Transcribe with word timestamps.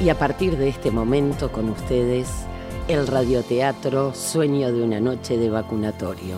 Y 0.00 0.10
a 0.10 0.18
partir 0.18 0.56
de 0.56 0.68
este 0.68 0.92
momento 0.92 1.50
con 1.50 1.68
ustedes, 1.70 2.28
el 2.86 3.08
radioteatro 3.08 4.14
Sueño 4.14 4.72
de 4.72 4.84
una 4.84 5.00
noche 5.00 5.36
de 5.36 5.50
vacunatorio. 5.50 6.36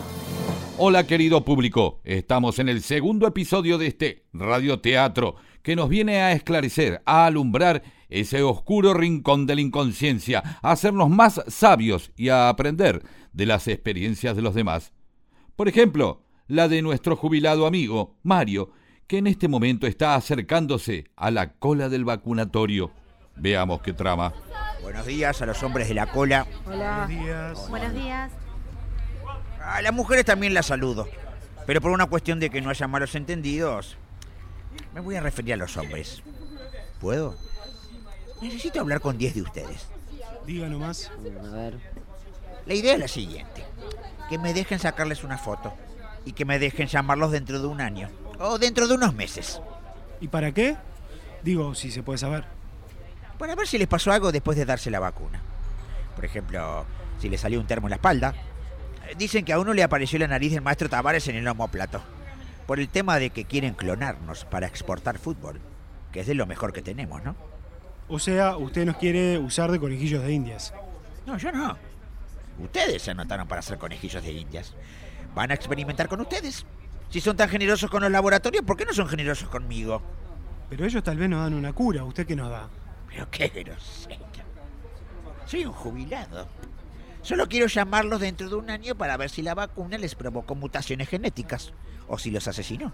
Hola 0.79 1.07
querido 1.07 1.44
público, 1.44 2.00
estamos 2.04 2.58
en 2.58 2.70
el 2.70 2.81
segundo 2.81 3.26
episodio 3.26 3.76
de 3.76 3.88
este 3.88 4.25
radioteatro 4.33 5.36
que 5.62 5.76
nos 5.76 5.91
viene 5.91 6.23
a 6.23 6.33
esclarecer, 6.33 7.02
a 7.04 7.26
alumbrar 7.26 7.83
ese 8.09 8.43
oscuro 8.43 8.95
rincón 8.95 9.46
de 9.46 9.57
la 9.57 9.61
inconsciencia, 9.61 10.43
a 10.63 10.71
hacernos 10.73 11.11
más 11.11 11.43
sabios 11.49 12.13
y 12.17 12.31
a 12.31 12.49
aprender 12.49 13.03
de 13.35 13.45
las 13.45 13.69
experiencias 13.69 14.37
de 14.37 14.43
los 14.43 14.55
demás. 14.55 14.95
Por 15.55 15.69
ejemplo, 15.69 16.23
la 16.49 16.67
de 16.67 16.81
nuestro 16.81 17.15
jubilado 17.15 17.67
amigo, 17.67 18.17
Mario, 18.23 18.71
que 19.07 19.19
en 19.19 19.27
este 19.27 19.49
momento 19.49 19.87
está 19.87 20.15
acercándose 20.15 21.05
a 21.15 21.31
la 21.31 21.53
cola 21.53 21.91
del 21.91 22.07
vacunatorio. 22.07 22.91
Veamos 23.41 23.80
qué 23.80 23.95
trama. 23.95 24.34
Buenos 24.82 25.07
días 25.07 25.40
a 25.40 25.46
los 25.46 25.62
hombres 25.62 25.89
de 25.89 25.94
la 25.94 26.07
cola. 26.07 26.46
Hola. 26.67 27.07
Buenos 27.07 27.25
días. 27.25 27.68
Buenos 27.71 27.94
días. 27.94 28.32
A 29.64 29.81
las 29.81 29.94
mujeres 29.94 30.26
también 30.26 30.53
las 30.53 30.67
saludo. 30.67 31.08
Pero 31.67 31.81
por 31.81 31.90
una 31.90 32.04
cuestión 32.04 32.38
de 32.38 32.50
que 32.50 32.60
no 32.60 32.68
haya 32.68 32.86
malos 32.86 33.14
entendidos, 33.14 33.96
me 34.92 35.00
voy 35.00 35.16
a 35.16 35.22
referir 35.22 35.54
a 35.54 35.56
los 35.56 35.74
hombres. 35.78 36.22
¿Puedo? 37.00 37.34
Necesito 38.42 38.78
hablar 38.80 39.00
con 39.00 39.16
10 39.16 39.34
de 39.34 39.42
ustedes. 39.42 39.86
Diga 40.46 40.68
nomás. 40.68 41.10
A 41.10 41.54
ver. 41.54 41.78
La 42.66 42.74
idea 42.74 42.92
es 42.92 43.00
la 43.00 43.09
siguiente. 43.09 43.64
Que 44.28 44.36
me 44.36 44.52
dejen 44.52 44.78
sacarles 44.78 45.24
una 45.24 45.38
foto. 45.38 45.72
Y 46.26 46.32
que 46.32 46.45
me 46.45 46.59
dejen 46.59 46.88
llamarlos 46.88 47.30
dentro 47.30 47.59
de 47.59 47.66
un 47.66 47.80
año. 47.80 48.10
O 48.38 48.59
dentro 48.59 48.86
de 48.86 48.95
unos 48.95 49.14
meses. 49.14 49.62
¿Y 50.20 50.28
para 50.28 50.52
qué? 50.52 50.76
Digo, 51.42 51.74
si 51.74 51.90
se 51.90 52.02
puede 52.02 52.18
saber. 52.18 52.59
Para 53.40 53.54
ver 53.54 53.66
si 53.66 53.78
les 53.78 53.88
pasó 53.88 54.12
algo 54.12 54.30
después 54.30 54.58
de 54.58 54.66
darse 54.66 54.90
la 54.90 55.00
vacuna. 55.00 55.40
Por 56.14 56.26
ejemplo, 56.26 56.84
si 57.18 57.30
les 57.30 57.40
salió 57.40 57.59
un 57.59 57.66
termo 57.66 57.87
en 57.87 57.92
la 57.92 57.96
espalda. 57.96 58.34
Eh, 59.09 59.15
Dicen 59.16 59.46
que 59.46 59.54
a 59.54 59.59
uno 59.59 59.73
le 59.73 59.82
apareció 59.82 60.18
la 60.18 60.28
nariz 60.28 60.52
del 60.52 60.60
maestro 60.60 60.90
Tavares 60.90 61.26
en 61.26 61.37
el 61.37 61.48
homóplato. 61.48 62.02
Por 62.66 62.80
el 62.80 62.90
tema 62.90 63.18
de 63.18 63.30
que 63.30 63.46
quieren 63.46 63.73
clonarnos 63.73 64.45
para 64.45 64.67
exportar 64.67 65.19
fútbol. 65.19 65.59
Que 66.12 66.20
es 66.20 66.27
de 66.27 66.34
lo 66.34 66.45
mejor 66.45 66.75
que 66.75 66.83
tenemos, 66.83 67.25
¿no? 67.25 67.34
O 68.09 68.19
sea, 68.19 68.59
usted 68.59 68.84
nos 68.84 68.98
quiere 68.98 69.39
usar 69.39 69.70
de 69.72 69.81
conejillos 69.81 70.22
de 70.22 70.33
indias. 70.33 70.75
No, 71.25 71.39
yo 71.39 71.50
no. 71.50 71.78
Ustedes 72.59 73.00
se 73.00 73.12
anotaron 73.12 73.48
para 73.48 73.62
ser 73.62 73.78
conejillos 73.78 74.22
de 74.22 74.33
indias. 74.33 74.75
Van 75.34 75.50
a 75.50 75.55
experimentar 75.55 76.09
con 76.09 76.20
ustedes. 76.20 76.67
Si 77.09 77.22
son 77.22 77.39
tan 77.39 77.48
generosos 77.48 77.89
con 77.91 78.03
los 78.03 78.12
laboratorios, 78.12 78.67
¿por 78.67 78.77
qué 78.77 78.84
no 78.84 78.93
son 78.93 79.09
generosos 79.09 79.48
conmigo? 79.48 80.03
Pero 80.69 80.84
ellos 80.84 81.03
tal 81.03 81.17
vez 81.17 81.31
nos 81.31 81.43
dan 81.43 81.55
una 81.55 81.72
cura. 81.72 82.05
¿Usted 82.05 82.27
qué 82.27 82.37
nos 82.37 82.50
da? 82.50 82.69
Pero 83.11 83.30
qué 83.30 83.48
grosero. 83.48 84.27
Soy 85.47 85.64
un 85.64 85.72
jubilado. 85.72 86.47
Solo 87.22 87.48
quiero 87.48 87.66
llamarlos 87.66 88.20
dentro 88.20 88.48
de 88.48 88.55
un 88.55 88.70
año 88.70 88.94
para 88.94 89.16
ver 89.16 89.28
si 89.28 89.42
la 89.42 89.55
vacuna 89.55 89.98
les 89.98 90.14
provocó 90.14 90.55
mutaciones 90.55 91.08
genéticas 91.08 91.72
o 92.08 92.16
si 92.19 92.31
los 92.31 92.48
asesinó. 92.48 92.92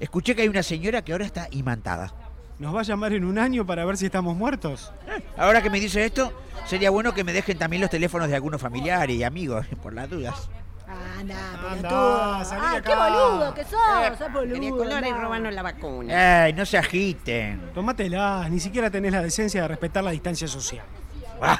Escuché 0.00 0.34
que 0.34 0.42
hay 0.42 0.48
una 0.48 0.62
señora 0.62 1.02
que 1.02 1.12
ahora 1.12 1.24
está 1.24 1.48
imantada. 1.50 2.12
¿Nos 2.58 2.74
va 2.74 2.80
a 2.80 2.84
llamar 2.84 3.12
en 3.12 3.24
un 3.24 3.38
año 3.38 3.64
para 3.64 3.84
ver 3.84 3.96
si 3.96 4.06
estamos 4.06 4.36
muertos? 4.36 4.92
Eh, 5.06 5.22
Ahora 5.36 5.62
que 5.62 5.70
me 5.70 5.78
dice 5.80 6.04
esto, 6.04 6.32
sería 6.66 6.90
bueno 6.90 7.14
que 7.14 7.22
me 7.22 7.32
dejen 7.32 7.56
también 7.56 7.80
los 7.80 7.90
teléfonos 7.90 8.28
de 8.28 8.34
algunos 8.34 8.60
familiares 8.60 9.16
y 9.16 9.22
amigos, 9.22 9.66
por 9.82 9.94
las 9.94 10.10
dudas. 10.10 10.50
Anda, 10.88 11.34
Anda, 11.52 11.88
pelotudo. 11.88 12.44
salí 12.44 12.62
Ah, 12.64 12.80
qué 12.82 12.94
boludo 12.94 13.54
que 13.54 13.64
sos, 13.64 14.18
sos 14.18 14.32
boludo. 14.32 14.84
Robarnos 15.20 15.52
la 15.52 15.62
vacuna. 15.62 16.44
¡Ay, 16.44 16.52
no 16.54 16.64
se 16.64 16.78
agiten! 16.78 17.70
Tómatela, 17.74 18.48
ni 18.48 18.58
siquiera 18.58 18.90
tenés 18.90 19.12
la 19.12 19.20
decencia 19.22 19.62
de 19.62 19.68
respetar 19.68 20.02
la 20.02 20.10
distancia 20.10 20.48
social. 20.48 20.84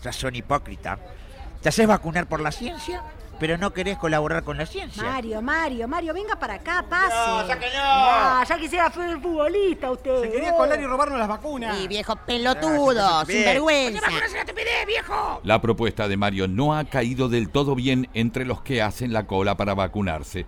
Ya 0.00 0.12
son 0.12 0.36
hipócrita. 0.36 0.96
Te 1.60 1.70
haces 1.70 1.84
vacunar 1.88 2.28
por 2.28 2.38
la 2.38 2.52
ciencia, 2.52 3.02
pero 3.38 3.56
no 3.58 3.72
querés 3.72 3.98
colaborar 3.98 4.42
con 4.42 4.56
la 4.56 4.66
ciencia. 4.66 5.02
Mario, 5.02 5.40
Mario, 5.42 5.88
Mario, 5.88 6.14
venga 6.14 6.36
para 6.36 6.54
acá, 6.54 6.84
pase. 6.88 7.14
No, 7.14 7.46
sáquenlo. 7.46 7.78
Ah, 7.80 8.44
ya 8.48 8.58
quisiera 8.58 8.90
ser 8.90 9.20
futbolista 9.20 9.90
usted. 9.90 10.22
Se 10.22 10.30
quería 10.30 10.54
colar 10.54 10.80
y 10.80 10.86
robarnos 10.86 11.18
las 11.18 11.28
vacunas. 11.28 11.78
Y 11.80 11.88
viejo 11.88 12.16
pelotudo, 12.16 13.24
sinvergüenza. 13.24 14.06
La 15.44 15.60
propuesta 15.60 16.08
de 16.08 16.16
Mario 16.16 16.48
no 16.48 16.74
ha 16.76 16.84
caído 16.84 17.28
del 17.28 17.50
todo 17.50 17.74
bien 17.74 18.08
entre 18.14 18.44
los 18.44 18.62
que 18.62 18.82
hacen 18.82 19.12
la 19.12 19.26
cola 19.26 19.56
para 19.56 19.74
vacunarse. 19.74 20.46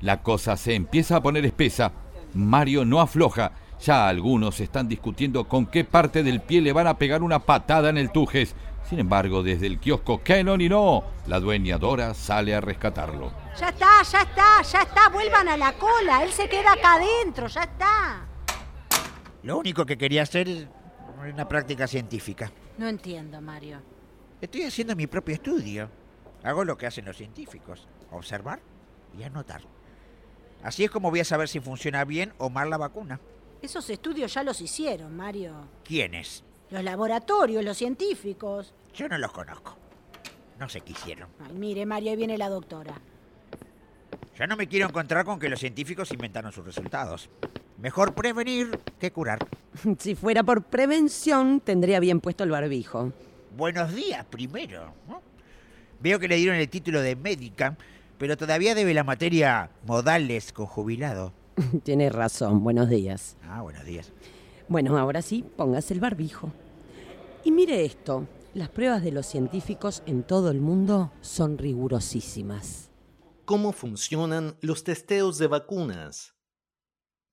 La 0.00 0.22
cosa 0.22 0.56
se 0.56 0.74
empieza 0.74 1.16
a 1.16 1.22
poner 1.22 1.44
espesa. 1.44 1.92
Mario 2.34 2.84
no 2.84 3.00
afloja. 3.00 3.52
Ya 3.80 4.08
algunos 4.08 4.58
están 4.60 4.88
discutiendo 4.88 5.46
con 5.46 5.66
qué 5.66 5.84
parte 5.84 6.24
del 6.24 6.40
pie 6.40 6.60
le 6.60 6.72
van 6.72 6.88
a 6.88 6.98
pegar 6.98 7.22
una 7.22 7.40
patada 7.40 7.90
en 7.90 7.96
el 7.96 8.10
tujes. 8.10 8.54
Sin 8.88 8.98
embargo, 9.00 9.42
desde 9.42 9.66
el 9.66 9.78
kiosco 9.78 10.22
Canon 10.24 10.62
y 10.62 10.68
no, 10.68 11.04
la 11.26 11.40
dueña 11.40 11.76
Dora 11.76 12.14
sale 12.14 12.54
a 12.54 12.60
rescatarlo. 12.62 13.32
Ya 13.58 13.68
está, 13.68 14.02
ya 14.02 14.22
está, 14.22 14.62
ya 14.62 14.82
está. 14.82 15.08
Vuelvan 15.10 15.46
a 15.48 15.58
la 15.58 15.74
cola. 15.74 16.24
Él 16.24 16.32
se 16.32 16.48
queda 16.48 16.72
acá 16.72 16.94
adentro, 16.94 17.48
ya 17.48 17.64
está. 17.64 18.26
Lo 19.42 19.58
único 19.58 19.84
que 19.84 19.98
quería 19.98 20.22
hacer 20.22 20.48
es 20.48 20.66
una 21.20 21.46
práctica 21.46 21.86
científica. 21.86 22.50
No 22.78 22.88
entiendo, 22.88 23.42
Mario. 23.42 23.82
Estoy 24.40 24.62
haciendo 24.62 24.96
mi 24.96 25.06
propio 25.06 25.34
estudio. 25.34 25.90
Hago 26.42 26.64
lo 26.64 26.78
que 26.78 26.86
hacen 26.86 27.04
los 27.04 27.16
científicos. 27.16 27.86
Observar 28.10 28.60
y 29.18 29.22
anotar. 29.22 29.60
Así 30.62 30.84
es 30.84 30.90
como 30.90 31.10
voy 31.10 31.20
a 31.20 31.24
saber 31.26 31.48
si 31.48 31.60
funciona 31.60 32.06
bien 32.06 32.32
o 32.38 32.48
mal 32.48 32.70
la 32.70 32.78
vacuna. 32.78 33.20
Esos 33.60 33.90
estudios 33.90 34.32
ya 34.32 34.42
los 34.42 34.62
hicieron, 34.62 35.14
Mario. 35.14 35.68
¿Quiénes? 35.84 36.42
Los 36.70 36.84
laboratorios, 36.84 37.64
los 37.64 37.76
científicos. 37.76 38.74
Yo 38.94 39.08
no 39.08 39.16
los 39.18 39.32
conozco. 39.32 39.76
No 40.58 40.68
sé 40.68 40.80
qué 40.80 40.92
hicieron. 40.92 41.28
Ay, 41.40 41.54
mire, 41.54 41.86
Mario, 41.86 42.10
ahí 42.10 42.16
viene 42.16 42.36
la 42.36 42.48
doctora. 42.48 42.94
Ya 44.38 44.46
no 44.46 44.56
me 44.56 44.68
quiero 44.68 44.86
encontrar 44.86 45.24
con 45.24 45.38
que 45.38 45.48
los 45.48 45.60
científicos 45.60 46.12
inventaron 46.12 46.52
sus 46.52 46.64
resultados. 46.64 47.28
Mejor 47.78 48.14
prevenir 48.14 48.78
que 48.98 49.10
curar. 49.12 49.38
Si 49.98 50.16
fuera 50.16 50.42
por 50.42 50.64
prevención, 50.64 51.60
tendría 51.60 52.00
bien 52.00 52.20
puesto 52.20 52.42
el 52.42 52.50
barbijo. 52.50 53.12
Buenos 53.56 53.94
días 53.94 54.24
primero. 54.26 54.92
¿no? 55.08 55.22
Veo 56.00 56.18
que 56.18 56.28
le 56.28 56.36
dieron 56.36 56.56
el 56.56 56.68
título 56.68 57.00
de 57.00 57.14
médica, 57.16 57.76
pero 58.18 58.36
todavía 58.36 58.74
debe 58.74 58.94
la 58.94 59.04
materia 59.04 59.70
modales 59.86 60.52
con 60.52 60.66
jubilado. 60.66 61.32
Tiene 61.84 62.10
razón, 62.10 62.62
buenos 62.62 62.88
días. 62.88 63.36
Ah, 63.48 63.62
buenos 63.62 63.84
días. 63.84 64.12
Bueno, 64.68 64.98
ahora 64.98 65.22
sí, 65.22 65.44
póngase 65.56 65.94
el 65.94 66.00
barbijo. 66.00 66.52
Y 67.42 67.50
mire 67.50 67.84
esto, 67.84 68.26
las 68.52 68.68
pruebas 68.68 69.02
de 69.02 69.12
los 69.12 69.26
científicos 69.26 70.02
en 70.04 70.22
todo 70.22 70.50
el 70.50 70.60
mundo 70.60 71.10
son 71.22 71.56
rigurosísimas. 71.56 72.90
¿Cómo 73.46 73.72
funcionan 73.72 74.56
los 74.60 74.84
testeos 74.84 75.38
de 75.38 75.46
vacunas? 75.46 76.34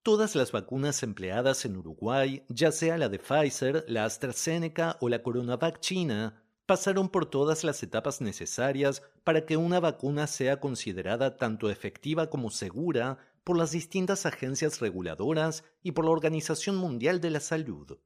Todas 0.01 0.35
las 0.35 0.53
vacunas 0.53 1.03
empleadas 1.03 1.65
en 1.65 1.75
Uruguay, 1.75 2.45
ya 2.47 2.71
sea 2.71 2.97
la 2.97 3.09
de 3.09 3.19
Pfizer, 3.19 3.83
la 3.89 4.05
AstraZeneca 4.05 4.97
o 5.01 5.09
la 5.09 5.21
CoronaVac 5.21 5.79
china, 5.81 6.41
pasaron 6.65 7.09
por 7.09 7.25
todas 7.25 7.63
las 7.63 7.83
etapas 7.83 8.21
necesarias 8.21 9.03
para 9.23 9.45
que 9.45 9.57
una 9.57 9.79
vacuna 9.79 10.27
sea 10.27 10.59
considerada 10.59 11.35
tanto 11.35 11.69
efectiva 11.69 12.29
como 12.29 12.49
segura 12.49 13.17
por 13.45 13.57
las 13.57 13.71
distintas 13.71 14.25
agencias 14.25 14.81
reguladoras 14.81 15.63
y 15.81 15.91
por 15.91 16.03
la 16.03 16.11
Organización 16.11 16.75
Mundial 16.75 17.21
de 17.21 17.29
la 17.29 17.39
Salud. 17.39 17.99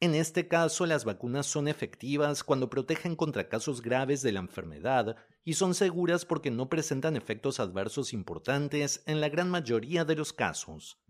En 0.00 0.14
este 0.14 0.48
caso, 0.48 0.86
las 0.86 1.04
vacunas 1.04 1.46
son 1.46 1.66
efectivas 1.66 2.44
cuando 2.44 2.70
protegen 2.70 3.16
contra 3.16 3.48
casos 3.48 3.82
graves 3.82 4.22
de 4.22 4.32
la 4.32 4.40
enfermedad 4.40 5.16
y 5.44 5.54
son 5.54 5.74
seguras 5.74 6.24
porque 6.24 6.50
no 6.50 6.68
presentan 6.68 7.16
efectos 7.16 7.58
adversos 7.58 8.12
importantes 8.12 9.02
en 9.06 9.20
la 9.20 9.28
gran 9.28 9.50
mayoría 9.50 10.04
de 10.04 10.14
los 10.14 10.32
casos. 10.32 11.00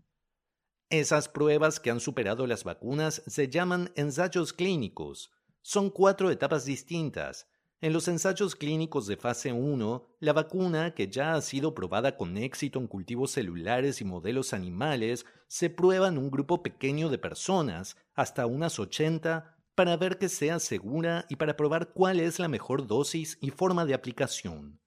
Esas 0.89 1.29
pruebas 1.29 1.79
que 1.79 1.91
han 1.91 1.99
superado 1.99 2.47
las 2.47 2.63
vacunas 2.63 3.21
se 3.27 3.47
llaman 3.47 3.91
ensayos 3.95 4.53
clínicos. 4.53 5.31
Son 5.61 5.89
cuatro 5.91 6.31
etapas 6.31 6.65
distintas. 6.65 7.47
En 7.81 7.91
los 7.91 8.07
ensayos 8.07 8.55
clínicos 8.55 9.05
de 9.05 9.17
fase 9.17 9.51
1, 9.51 10.07
la 10.19 10.33
vacuna, 10.33 10.95
que 10.95 11.09
ya 11.09 11.35
ha 11.35 11.41
sido 11.41 11.75
probada 11.75 12.15
con 12.15 12.37
éxito 12.37 12.79
en 12.79 12.87
cultivos 12.87 13.31
celulares 13.31 13.99
y 13.99 14.05
modelos 14.05 14.53
animales, 14.53 15.25
se 15.47 15.69
prueba 15.69 16.07
en 16.07 16.17
un 16.17 16.31
grupo 16.31 16.63
pequeño 16.63 17.09
de 17.09 17.17
personas, 17.17 17.97
hasta 18.13 18.45
unas 18.45 18.79
80, 18.79 19.57
para 19.75 19.97
ver 19.97 20.17
que 20.17 20.29
sea 20.29 20.59
segura 20.59 21.25
y 21.29 21.35
para 21.35 21.57
probar 21.57 21.91
cuál 21.91 22.21
es 22.21 22.39
la 22.39 22.47
mejor 22.47 22.87
dosis 22.87 23.37
y 23.41 23.49
forma 23.49 23.85
de 23.85 23.93
aplicación. 23.93 24.79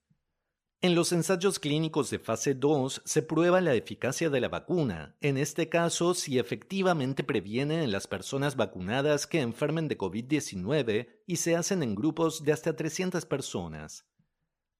En 0.80 0.94
los 0.94 1.10
ensayos 1.10 1.58
clínicos 1.58 2.08
de 2.08 2.20
fase 2.20 2.54
2 2.54 3.02
se 3.04 3.22
prueba 3.22 3.60
la 3.60 3.74
eficacia 3.74 4.30
de 4.30 4.40
la 4.40 4.48
vacuna, 4.48 5.16
en 5.20 5.36
este 5.36 5.68
caso 5.68 6.14
si 6.14 6.38
efectivamente 6.38 7.24
previene 7.24 7.82
en 7.82 7.90
las 7.90 8.06
personas 8.06 8.54
vacunadas 8.54 9.26
que 9.26 9.40
enfermen 9.40 9.88
de 9.88 9.98
COVID-19 9.98 11.08
y 11.26 11.36
se 11.36 11.56
hacen 11.56 11.82
en 11.82 11.96
grupos 11.96 12.44
de 12.44 12.52
hasta 12.52 12.76
300 12.76 13.26
personas. 13.26 14.06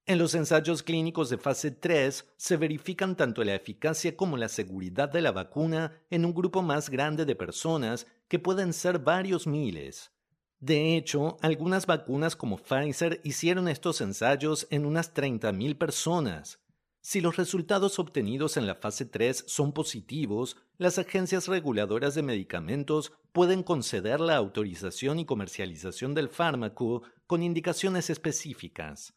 En 0.05 0.19
los 0.19 0.35
ensayos 0.35 0.83
clínicos 0.83 1.29
de 1.29 1.37
fase 1.37 1.69
3 1.69 2.31
se 2.37 2.55
verifican 2.55 3.17
tanto 3.17 3.43
la 3.43 3.55
eficacia 3.55 4.15
como 4.15 4.37
la 4.37 4.47
seguridad 4.47 5.09
de 5.09 5.19
la 5.19 5.33
vacuna 5.33 6.01
en 6.09 6.23
un 6.23 6.33
grupo 6.33 6.61
más 6.61 6.89
grande 6.89 7.25
de 7.25 7.35
personas, 7.35 8.07
que 8.29 8.39
pueden 8.39 8.71
ser 8.71 8.99
varios 8.99 9.47
miles. 9.47 10.13
De 10.59 10.97
hecho, 10.97 11.37
algunas 11.41 11.85
vacunas 11.85 12.35
como 12.35 12.57
Pfizer 12.57 13.21
hicieron 13.23 13.69
estos 13.69 14.01
ensayos 14.01 14.67
en 14.69 14.85
unas 14.85 15.13
30.000 15.13 15.77
personas. 15.77 16.59
Si 17.01 17.21
los 17.21 17.37
resultados 17.37 17.97
obtenidos 17.97 18.57
en 18.57 18.67
la 18.67 18.75
fase 18.75 19.05
3 19.05 19.45
son 19.47 19.71
positivos, 19.71 20.57
las 20.77 20.99
agencias 20.99 21.47
reguladoras 21.47 22.13
de 22.13 22.23
medicamentos 22.23 23.13
pueden 23.31 23.63
conceder 23.63 24.19
la 24.19 24.35
autorización 24.35 25.19
y 25.19 25.25
comercialización 25.25 26.13
del 26.13 26.27
fármaco 26.27 27.03
con 27.25 27.41
indicaciones 27.41 28.09
específicas. 28.09 29.13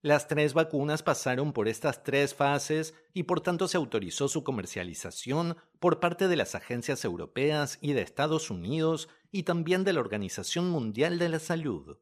Las 0.00 0.28
tres 0.28 0.52
vacunas 0.52 1.02
pasaron 1.02 1.54
por 1.54 1.66
estas 1.66 2.02
tres 2.02 2.34
fases 2.34 2.94
y 3.14 3.22
por 3.22 3.40
tanto 3.40 3.68
se 3.68 3.78
autorizó 3.78 4.28
su 4.28 4.44
comercialización 4.44 5.56
por 5.80 5.98
parte 5.98 6.28
de 6.28 6.36
las 6.36 6.54
agencias 6.54 7.06
europeas 7.06 7.78
y 7.80 7.94
de 7.94 8.02
Estados 8.02 8.50
Unidos 8.50 9.08
y 9.34 9.42
también 9.42 9.82
de 9.82 9.92
la 9.92 9.98
Organización 9.98 10.70
Mundial 10.70 11.18
de 11.18 11.28
la 11.28 11.40
Salud. 11.40 11.98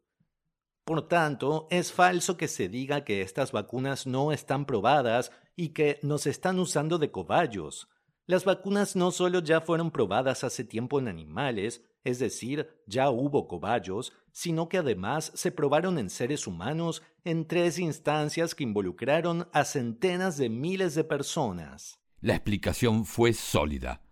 Por 0.84 1.08
tanto, 1.08 1.66
es 1.70 1.90
falso 1.90 2.36
que 2.36 2.46
se 2.46 2.68
diga 2.68 3.04
que 3.04 3.22
estas 3.22 3.52
vacunas 3.52 4.06
no 4.06 4.32
están 4.32 4.66
probadas 4.66 5.32
y 5.56 5.70
que 5.70 5.98
nos 6.02 6.26
están 6.26 6.58
usando 6.58 6.98
de 6.98 7.10
cobayos. 7.10 7.88
Las 8.26 8.44
vacunas 8.44 8.96
no 8.96 9.10
solo 9.12 9.40
ya 9.40 9.62
fueron 9.62 9.90
probadas 9.90 10.44
hace 10.44 10.62
tiempo 10.62 10.98
en 10.98 11.08
animales, 11.08 11.82
es 12.04 12.18
decir, 12.18 12.68
ya 12.86 13.08
hubo 13.08 13.48
cobayos, 13.48 14.12
sino 14.30 14.68
que 14.68 14.76
además 14.76 15.32
se 15.34 15.52
probaron 15.52 15.98
en 15.98 16.10
seres 16.10 16.46
humanos 16.46 17.02
en 17.24 17.46
tres 17.46 17.78
instancias 17.78 18.54
que 18.54 18.64
involucraron 18.64 19.48
a 19.54 19.64
centenas 19.64 20.36
de 20.36 20.50
miles 20.50 20.94
de 20.94 21.04
personas. 21.04 21.98
La 22.20 22.34
explicación 22.34 23.06
fue 23.06 23.32
sólida. 23.32 24.02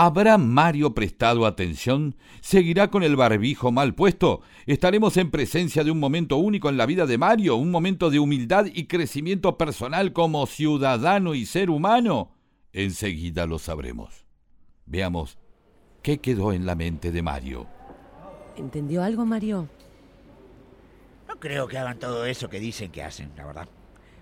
¿Habrá 0.00 0.38
Mario 0.38 0.94
prestado 0.94 1.44
atención? 1.44 2.14
¿Seguirá 2.40 2.88
con 2.88 3.02
el 3.02 3.16
barbijo 3.16 3.72
mal 3.72 3.96
puesto? 3.96 4.42
¿Estaremos 4.64 5.16
en 5.16 5.32
presencia 5.32 5.82
de 5.82 5.90
un 5.90 5.98
momento 5.98 6.36
único 6.36 6.68
en 6.68 6.76
la 6.76 6.86
vida 6.86 7.04
de 7.04 7.18
Mario? 7.18 7.56
¿Un 7.56 7.72
momento 7.72 8.08
de 8.08 8.20
humildad 8.20 8.66
y 8.72 8.86
crecimiento 8.86 9.58
personal 9.58 10.12
como 10.12 10.46
ciudadano 10.46 11.34
y 11.34 11.46
ser 11.46 11.68
humano? 11.68 12.30
Enseguida 12.72 13.44
lo 13.48 13.58
sabremos. 13.58 14.24
Veamos 14.86 15.36
qué 16.00 16.20
quedó 16.20 16.52
en 16.52 16.64
la 16.64 16.76
mente 16.76 17.10
de 17.10 17.22
Mario. 17.22 17.66
¿Entendió 18.56 19.02
algo, 19.02 19.26
Mario? 19.26 19.68
No 21.26 21.40
creo 21.40 21.66
que 21.66 21.76
hagan 21.76 21.98
todo 21.98 22.24
eso 22.24 22.48
que 22.48 22.60
dicen 22.60 22.92
que 22.92 23.02
hacen, 23.02 23.32
la 23.36 23.46
verdad. 23.46 23.68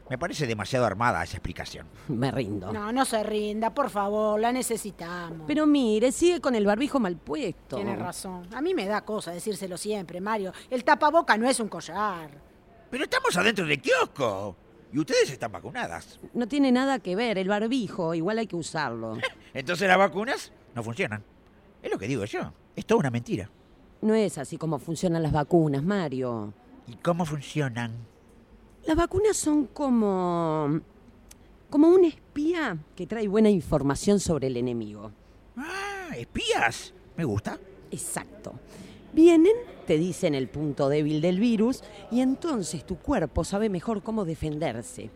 Me 0.09 0.19
parece 0.19 0.47
demasiado 0.47 0.87
armada 0.87 1.23
esa 1.25 1.37
explicación. 1.37 1.87
Me 2.09 2.31
rindo. 2.31 2.73
No, 2.73 2.93
no 2.93 3.05
se 3.05 3.23
rinda, 3.25 3.75
por 3.75 3.91
favor, 3.91 4.39
la 4.39 4.53
necesitamos. 4.53 5.43
Pero 5.49 5.67
mire, 5.67 6.13
sigue 6.13 6.41
con 6.41 6.55
el 6.55 6.65
barbijo 6.65 7.01
mal 7.01 7.17
puesto. 7.17 7.77
Tiene 7.77 7.97
razón. 7.97 8.47
A 8.55 8.61
mí 8.61 8.73
me 8.73 8.87
da 8.87 9.01
cosa 9.01 9.33
decírselo 9.33 9.77
siempre, 9.77 10.21
Mario. 10.21 10.53
El 10.71 10.85
tapaboca 10.85 11.37
no 11.37 11.49
es 11.49 11.59
un 11.59 11.69
collar. 11.69 12.31
Pero 12.89 13.05
estamos 13.05 13.37
adentro 13.37 13.67
del 13.67 13.81
kiosco. 13.81 14.57
Y 14.93 15.01
ustedes 15.01 15.31
están 15.31 15.51
vacunadas. 15.51 16.21
No 16.33 16.47
tiene 16.47 16.71
nada 16.71 17.01
que 17.01 17.17
ver, 17.17 17.39
el 17.39 17.49
barbijo, 17.49 18.15
igual 18.15 18.39
hay 18.39 18.47
que 18.47 18.57
usarlo. 18.57 19.19
Entonces 19.55 19.89
las 19.89 19.99
vacunas 19.99 20.53
no 20.75 20.85
funcionan. 20.85 21.25
Es 21.83 21.91
lo 21.91 21.99
que 21.99 22.07
digo 22.07 22.25
yo. 22.25 22.53
Es 22.77 22.87
toda 22.87 23.01
una 23.01 23.11
mentira. 23.11 23.51
No 24.03 24.15
es 24.15 24.39
así 24.39 24.57
como 24.57 24.79
funcionan 24.79 25.23
las 25.25 25.33
vacunas, 25.33 25.83
Mario. 25.83 26.55
¿Y 26.87 26.95
cómo 26.97 27.25
funcionan? 27.25 28.07
Las 28.87 28.97
vacunas 28.97 29.37
son 29.37 29.67
como. 29.67 30.81
como 31.69 31.89
un 31.89 32.05
espía 32.05 32.79
que 32.95 33.07
trae 33.07 33.27
buena 33.27 33.51
información 33.51 34.21
sobre 34.21 34.47
el 34.47 34.57
enemigo. 34.57 35.11
Ah, 35.57 36.11
espías. 36.17 36.95
Me 37.17 37.25
gusta. 37.25 37.59
Exacto. 37.91 38.55
Vienen, 39.13 39.55
te 39.87 39.99
dicen 39.99 40.35
el 40.35 40.49
punto 40.49 40.89
débil 40.89 41.21
del 41.21 41.41
virus 41.41 41.83
y 42.13 42.21
entonces 42.21 42.87
tu 42.87 42.99
cuerpo 42.99 43.43
sabe 43.43 43.69
mejor 43.69 44.03
cómo 44.03 44.25
defenderse. 44.25 45.11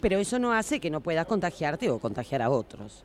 Pero 0.00 0.18
eso 0.18 0.38
no 0.38 0.52
hace 0.52 0.78
que 0.78 0.90
no 0.90 1.00
puedas 1.00 1.26
contagiarte 1.26 1.90
o 1.90 1.98
contagiar 1.98 2.42
a 2.42 2.50
otros. 2.50 3.04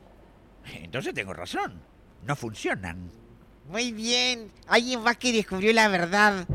Entonces 0.82 1.14
tengo 1.14 1.32
razón. 1.32 1.80
No 2.26 2.36
funcionan. 2.36 3.10
Muy 3.70 3.92
bien. 3.92 4.50
Alguien 4.66 5.02
más 5.02 5.16
que 5.16 5.32
descubrió 5.32 5.72
la 5.72 5.88
verdad. 5.88 6.46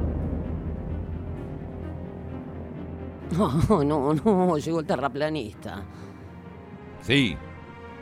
No, 3.37 3.83
no, 3.83 4.13
no, 4.13 4.57
llegó 4.57 4.79
el 4.79 4.85
terraplanista. 4.85 5.83
Sí, 7.03 7.37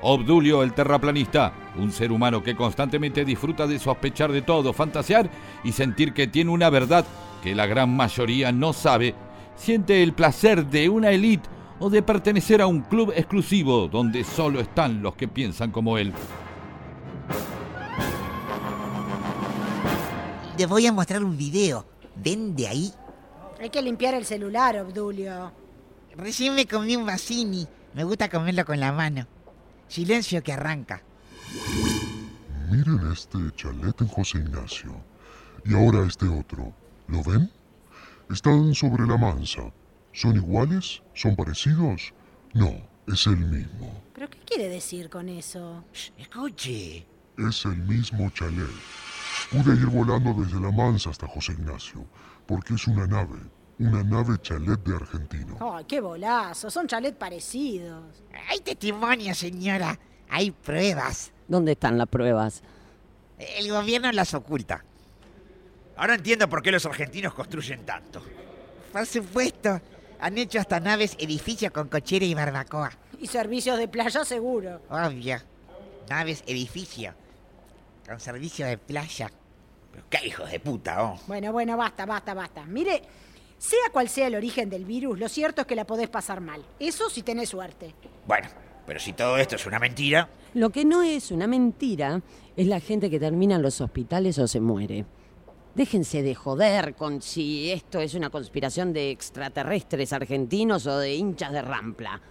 Obdulio 0.01 0.61
el 0.61 0.73
terraplanista, 0.73 1.53
un 1.77 1.91
ser 1.91 2.11
humano 2.11 2.43
que 2.43 2.55
constantemente 2.55 3.25
disfruta 3.25 3.65
de 3.65 3.79
sospechar 3.79 4.31
de 4.31 4.43
todo, 4.43 4.71
fantasear 4.71 5.29
y 5.63 5.71
sentir 5.71 6.13
que 6.13 6.27
tiene 6.27 6.51
una 6.51 6.69
verdad 6.69 7.03
que 7.41 7.55
la 7.55 7.65
gran 7.65 7.95
mayoría 7.95 8.51
no 8.51 8.73
sabe, 8.73 9.15
siente 9.55 10.03
el 10.03 10.13
placer 10.13 10.67
de 10.67 10.87
una 10.87 11.09
élite 11.09 11.49
o 11.79 11.89
de 11.89 12.03
pertenecer 12.03 12.61
a 12.61 12.67
un 12.67 12.81
club 12.81 13.11
exclusivo 13.15 13.87
donde 13.87 14.23
solo 14.23 14.59
están 14.59 15.01
los 15.01 15.15
que 15.15 15.27
piensan 15.27 15.71
como 15.71 15.97
él. 15.97 16.13
Les 20.57 20.67
voy 20.67 20.85
a 20.87 20.91
mostrar 20.91 21.23
un 21.23 21.37
video. 21.37 21.85
¿Ven 22.15 22.55
de 22.55 22.67
ahí? 22.67 22.93
Hay 23.59 23.69
que 23.69 23.81
limpiar 23.81 24.13
el 24.13 24.25
celular, 24.25 24.77
Obdulio. 24.77 25.51
Recién 26.15 26.55
me 26.55 26.67
comí 26.67 26.95
un 26.95 27.05
vasini. 27.05 27.67
Me 27.93 28.03
gusta 28.03 28.29
comerlo 28.29 28.65
con 28.65 28.79
la 28.79 28.91
mano. 28.91 29.27
Silencio 29.87 30.43
que 30.43 30.53
arranca. 30.53 31.01
Miren 32.69 33.11
este 33.11 33.39
chalet 33.55 33.99
en 34.01 34.07
José 34.07 34.39
Ignacio. 34.39 35.01
Y 35.65 35.73
ahora 35.73 36.05
este 36.05 36.27
otro. 36.27 36.73
¿Lo 37.07 37.23
ven? 37.23 37.49
Están 38.29 38.75
sobre 38.75 39.07
la 39.07 39.17
mansa. 39.17 39.61
¿Son 40.13 40.35
iguales? 40.35 41.01
¿Son 41.13 41.35
parecidos? 41.35 42.13
No, 42.53 42.75
es 43.07 43.25
el 43.25 43.37
mismo. 43.37 44.03
¿Pero 44.13 44.29
qué 44.29 44.39
quiere 44.39 44.69
decir 44.69 45.09
con 45.09 45.29
eso? 45.29 45.83
Escuche. 46.17 47.05
Es 47.37 47.65
el 47.65 47.77
mismo 47.77 48.29
chalet. 48.31 48.67
Pude 49.51 49.75
ir 49.75 49.85
volando 49.85 50.33
desde 50.33 50.59
la 50.59 50.71
mansa 50.71 51.09
hasta 51.09 51.27
José 51.27 51.53
Ignacio, 51.53 52.05
porque 52.45 52.73
es 52.73 52.85
una 52.87 53.07
nave, 53.07 53.39
una 53.79 54.03
nave 54.03 54.37
chalet 54.41 54.83
de 54.83 54.95
argentino. 54.95 55.57
¡Ay, 55.61 55.85
qué 55.85 56.01
bolazo! 56.01 56.69
Son 56.69 56.85
chalet 56.85 57.15
parecidos. 57.17 58.23
Hay 58.49 58.59
testimonio, 58.59 59.33
señora. 59.33 59.97
Hay 60.29 60.51
pruebas. 60.51 61.31
¿Dónde 61.47 61.73
están 61.73 61.97
las 61.97 62.07
pruebas? 62.07 62.61
El 63.39 63.71
gobierno 63.71 64.11
las 64.11 64.33
oculta. 64.33 64.83
Ahora 65.95 66.15
entiendo 66.15 66.49
por 66.49 66.61
qué 66.61 66.71
los 66.71 66.85
argentinos 66.85 67.33
construyen 67.33 67.85
tanto. 67.85 68.21
Por 68.91 69.05
supuesto. 69.05 69.81
Han 70.19 70.37
hecho 70.37 70.59
hasta 70.59 70.79
naves 70.79 71.15
edificios 71.19 71.71
con 71.71 71.87
cochera 71.87 72.25
y 72.25 72.33
barbacoa. 72.33 72.91
Y 73.19 73.27
servicios 73.27 73.77
de 73.77 73.87
playa 73.87 74.25
seguro. 74.25 74.81
Obvio. 74.89 75.37
Naves 76.09 76.43
edificio. 76.47 77.13
Con 78.07 78.19
servicio 78.19 78.65
de 78.65 78.77
playa. 78.77 79.29
Pero 79.91 80.03
qué 80.09 80.27
hijos 80.27 80.49
de 80.49 80.59
puta, 80.59 81.03
oh. 81.03 81.19
Bueno, 81.27 81.51
bueno, 81.51 81.75
basta, 81.75 82.05
basta, 82.05 82.33
basta. 82.33 82.65
Mire, 82.65 83.01
sea 83.57 83.89
cual 83.91 84.07
sea 84.07 84.27
el 84.27 84.35
origen 84.35 84.69
del 84.69 84.85
virus, 84.85 85.19
lo 85.19 85.27
cierto 85.27 85.61
es 85.61 85.67
que 85.67 85.75
la 85.75 85.85
podés 85.85 86.07
pasar 86.07 86.39
mal. 86.39 86.63
Eso 86.79 87.09
si 87.09 87.23
tenés 87.23 87.49
suerte. 87.49 87.93
Bueno, 88.25 88.47
pero 88.85 88.99
si 88.99 89.13
todo 89.13 89.37
esto 89.37 89.55
es 89.55 89.65
una 89.65 89.79
mentira. 89.79 90.29
Lo 90.53 90.69
que 90.69 90.85
no 90.85 91.03
es 91.03 91.31
una 91.31 91.47
mentira 91.47 92.21
es 92.55 92.67
la 92.67 92.79
gente 92.79 93.09
que 93.09 93.19
termina 93.19 93.55
en 93.55 93.61
los 93.61 93.81
hospitales 93.81 94.39
o 94.39 94.47
se 94.47 94.61
muere. 94.61 95.05
Déjense 95.75 96.21
de 96.21 96.33
joder 96.33 96.95
con 96.95 97.21
si 97.21 97.71
esto 97.71 97.99
es 97.99 98.13
una 98.15 98.29
conspiración 98.29 98.93
de 98.93 99.11
extraterrestres 99.11 100.13
argentinos 100.13 100.87
o 100.87 100.97
de 100.97 101.13
hinchas 101.13 101.51
de 101.51 101.61
Rampla. 101.61 102.21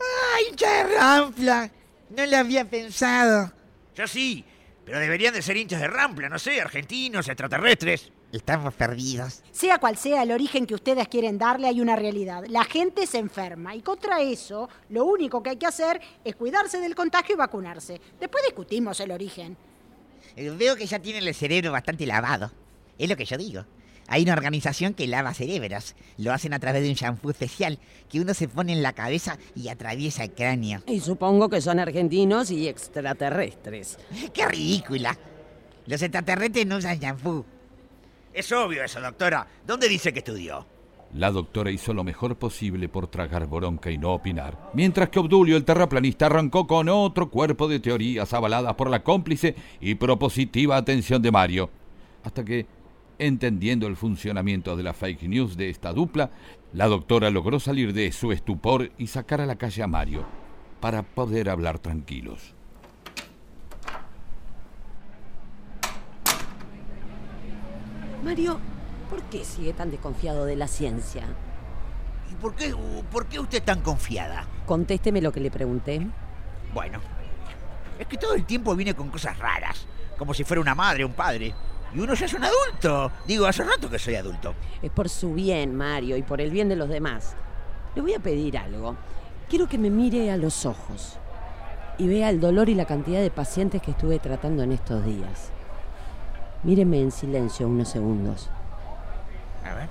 ¡Ay, 0.00 0.44
hincha 0.50 0.72
de 0.72 0.96
Rampla! 0.96 1.70
No 2.10 2.26
lo 2.26 2.36
había 2.38 2.68
pensado. 2.68 3.52
Yo 3.94 4.06
sí, 4.06 4.44
pero 4.86 5.00
deberían 5.00 5.34
de 5.34 5.42
ser 5.42 5.56
hinchas 5.56 5.80
de 5.80 5.88
Rampla, 5.88 6.28
no 6.28 6.38
sé, 6.38 6.60
argentinos, 6.60 7.26
extraterrestres. 7.26 8.12
Estamos 8.30 8.72
perdidos. 8.72 9.42
Sea 9.50 9.78
cual 9.78 9.96
sea 9.96 10.22
el 10.22 10.30
origen 10.30 10.64
que 10.64 10.76
ustedes 10.76 11.08
quieren 11.08 11.38
darle, 11.38 11.66
hay 11.66 11.80
una 11.80 11.96
realidad. 11.96 12.44
La 12.48 12.62
gente 12.62 13.04
se 13.08 13.18
enferma 13.18 13.74
y 13.74 13.82
contra 13.82 14.20
eso 14.20 14.68
lo 14.90 15.04
único 15.04 15.42
que 15.42 15.50
hay 15.50 15.56
que 15.56 15.66
hacer 15.66 16.00
es 16.24 16.36
cuidarse 16.36 16.78
del 16.78 16.94
contagio 16.94 17.34
y 17.34 17.38
vacunarse. 17.38 18.00
Después 18.20 18.44
discutimos 18.44 19.00
el 19.00 19.10
origen. 19.10 19.56
Eh, 20.36 20.50
Veo 20.50 20.76
que 20.76 20.86
ya 20.86 21.00
tienen 21.00 21.26
el 21.26 21.34
cerebro 21.34 21.72
bastante 21.72 22.06
lavado. 22.06 22.52
Es 22.96 23.08
lo 23.08 23.16
que 23.16 23.24
yo 23.24 23.36
digo. 23.36 23.64
Hay 24.08 24.22
una 24.22 24.34
organización 24.34 24.94
que 24.94 25.06
lava 25.06 25.34
cerebros. 25.34 25.94
Lo 26.16 26.32
hacen 26.32 26.52
a 26.52 26.58
través 26.58 26.82
de 26.82 26.88
un 26.90 26.94
shampoo 26.94 27.30
especial 27.30 27.78
que 28.08 28.20
uno 28.20 28.34
se 28.34 28.48
pone 28.48 28.72
en 28.72 28.82
la 28.82 28.92
cabeza 28.92 29.38
y 29.54 29.68
atraviesa 29.68 30.24
el 30.24 30.32
cráneo. 30.32 30.82
Y 30.86 31.00
supongo 31.00 31.48
que 31.48 31.60
son 31.60 31.78
argentinos 31.78 32.50
y 32.50 32.68
extraterrestres. 32.68 33.98
¡Qué 34.32 34.46
ridícula! 34.46 35.16
Los 35.86 36.02
extraterrestres 36.02 36.66
no 36.66 36.76
usan 36.76 36.98
shampoo. 36.98 37.44
Es 38.32 38.52
obvio 38.52 38.84
eso, 38.84 39.00
doctora. 39.00 39.46
¿Dónde 39.66 39.88
dice 39.88 40.12
que 40.12 40.18
estudió? 40.18 40.66
La 41.14 41.30
doctora 41.30 41.70
hizo 41.70 41.94
lo 41.94 42.04
mejor 42.04 42.36
posible 42.36 42.88
por 42.88 43.06
tragar 43.06 43.46
bronca 43.46 43.90
y 43.90 43.96
no 43.96 44.12
opinar, 44.12 44.70
mientras 44.74 45.08
que 45.08 45.18
Obdulio, 45.18 45.56
el 45.56 45.64
terraplanista, 45.64 46.26
arrancó 46.26 46.66
con 46.66 46.88
otro 46.88 47.30
cuerpo 47.30 47.68
de 47.68 47.80
teorías 47.80 48.34
avaladas 48.34 48.74
por 48.74 48.90
la 48.90 49.02
cómplice 49.02 49.54
y 49.80 49.94
propositiva 49.94 50.76
atención 50.76 51.22
de 51.22 51.30
Mario, 51.30 51.70
hasta 52.24 52.44
que, 52.44 52.66
entendiendo 53.18 53.86
el 53.86 53.96
funcionamiento 53.96 54.76
de 54.76 54.82
la 54.82 54.92
fake 54.92 55.22
news 55.22 55.56
de 55.56 55.70
esta 55.70 55.92
dupla, 55.92 56.30
la 56.72 56.86
doctora 56.86 57.30
logró 57.30 57.60
salir 57.60 57.92
de 57.92 58.12
su 58.12 58.32
estupor 58.32 58.90
y 58.98 59.06
sacar 59.06 59.40
a 59.40 59.46
la 59.46 59.56
calle 59.56 59.82
a 59.82 59.86
Mario, 59.86 60.26
para 60.80 61.02
poder 61.02 61.48
hablar 61.48 61.78
tranquilos. 61.78 62.54
Mario, 68.22 68.58
¿por 69.08 69.22
qué 69.24 69.44
sigue 69.44 69.72
tan 69.72 69.90
desconfiado 69.90 70.44
de 70.44 70.56
la 70.56 70.66
ciencia? 70.66 71.22
¿Y 72.30 72.34
por 72.34 72.54
qué, 72.54 72.74
por 73.10 73.26
qué 73.26 73.38
usted 73.38 73.62
tan 73.62 73.80
confiada? 73.80 74.46
Contésteme 74.66 75.22
lo 75.22 75.32
que 75.32 75.40
le 75.40 75.50
pregunté. 75.50 76.04
Bueno, 76.74 77.00
es 77.98 78.06
que 78.06 78.16
todo 78.16 78.34
el 78.34 78.44
tiempo 78.44 78.74
viene 78.74 78.94
con 78.94 79.10
cosas 79.10 79.38
raras, 79.38 79.86
como 80.18 80.34
si 80.34 80.44
fuera 80.44 80.60
una 80.60 80.74
madre 80.74 81.04
o 81.04 81.06
un 81.06 81.14
padre. 81.14 81.54
Y 81.96 82.00
uno 82.00 82.12
ya 82.12 82.26
es 82.26 82.34
un 82.34 82.44
adulto. 82.44 83.10
Digo, 83.26 83.46
hace 83.46 83.64
rato 83.64 83.88
que 83.88 83.98
soy 83.98 84.16
adulto. 84.16 84.54
Es 84.82 84.90
por 84.90 85.08
su 85.08 85.32
bien, 85.32 85.74
Mario, 85.74 86.18
y 86.18 86.22
por 86.22 86.42
el 86.42 86.50
bien 86.50 86.68
de 86.68 86.76
los 86.76 86.90
demás. 86.90 87.34
Le 87.94 88.02
voy 88.02 88.12
a 88.12 88.18
pedir 88.18 88.58
algo. 88.58 88.96
Quiero 89.48 89.66
que 89.66 89.78
me 89.78 89.88
mire 89.88 90.30
a 90.30 90.36
los 90.36 90.66
ojos 90.66 91.18
y 91.96 92.06
vea 92.06 92.28
el 92.28 92.38
dolor 92.38 92.68
y 92.68 92.74
la 92.74 92.84
cantidad 92.84 93.22
de 93.22 93.30
pacientes 93.30 93.80
que 93.80 93.92
estuve 93.92 94.18
tratando 94.18 94.62
en 94.62 94.72
estos 94.72 95.06
días. 95.06 95.50
Míreme 96.64 97.00
en 97.00 97.10
silencio 97.10 97.66
unos 97.66 97.88
segundos. 97.88 98.50
A 99.64 99.72
ver. 99.72 99.88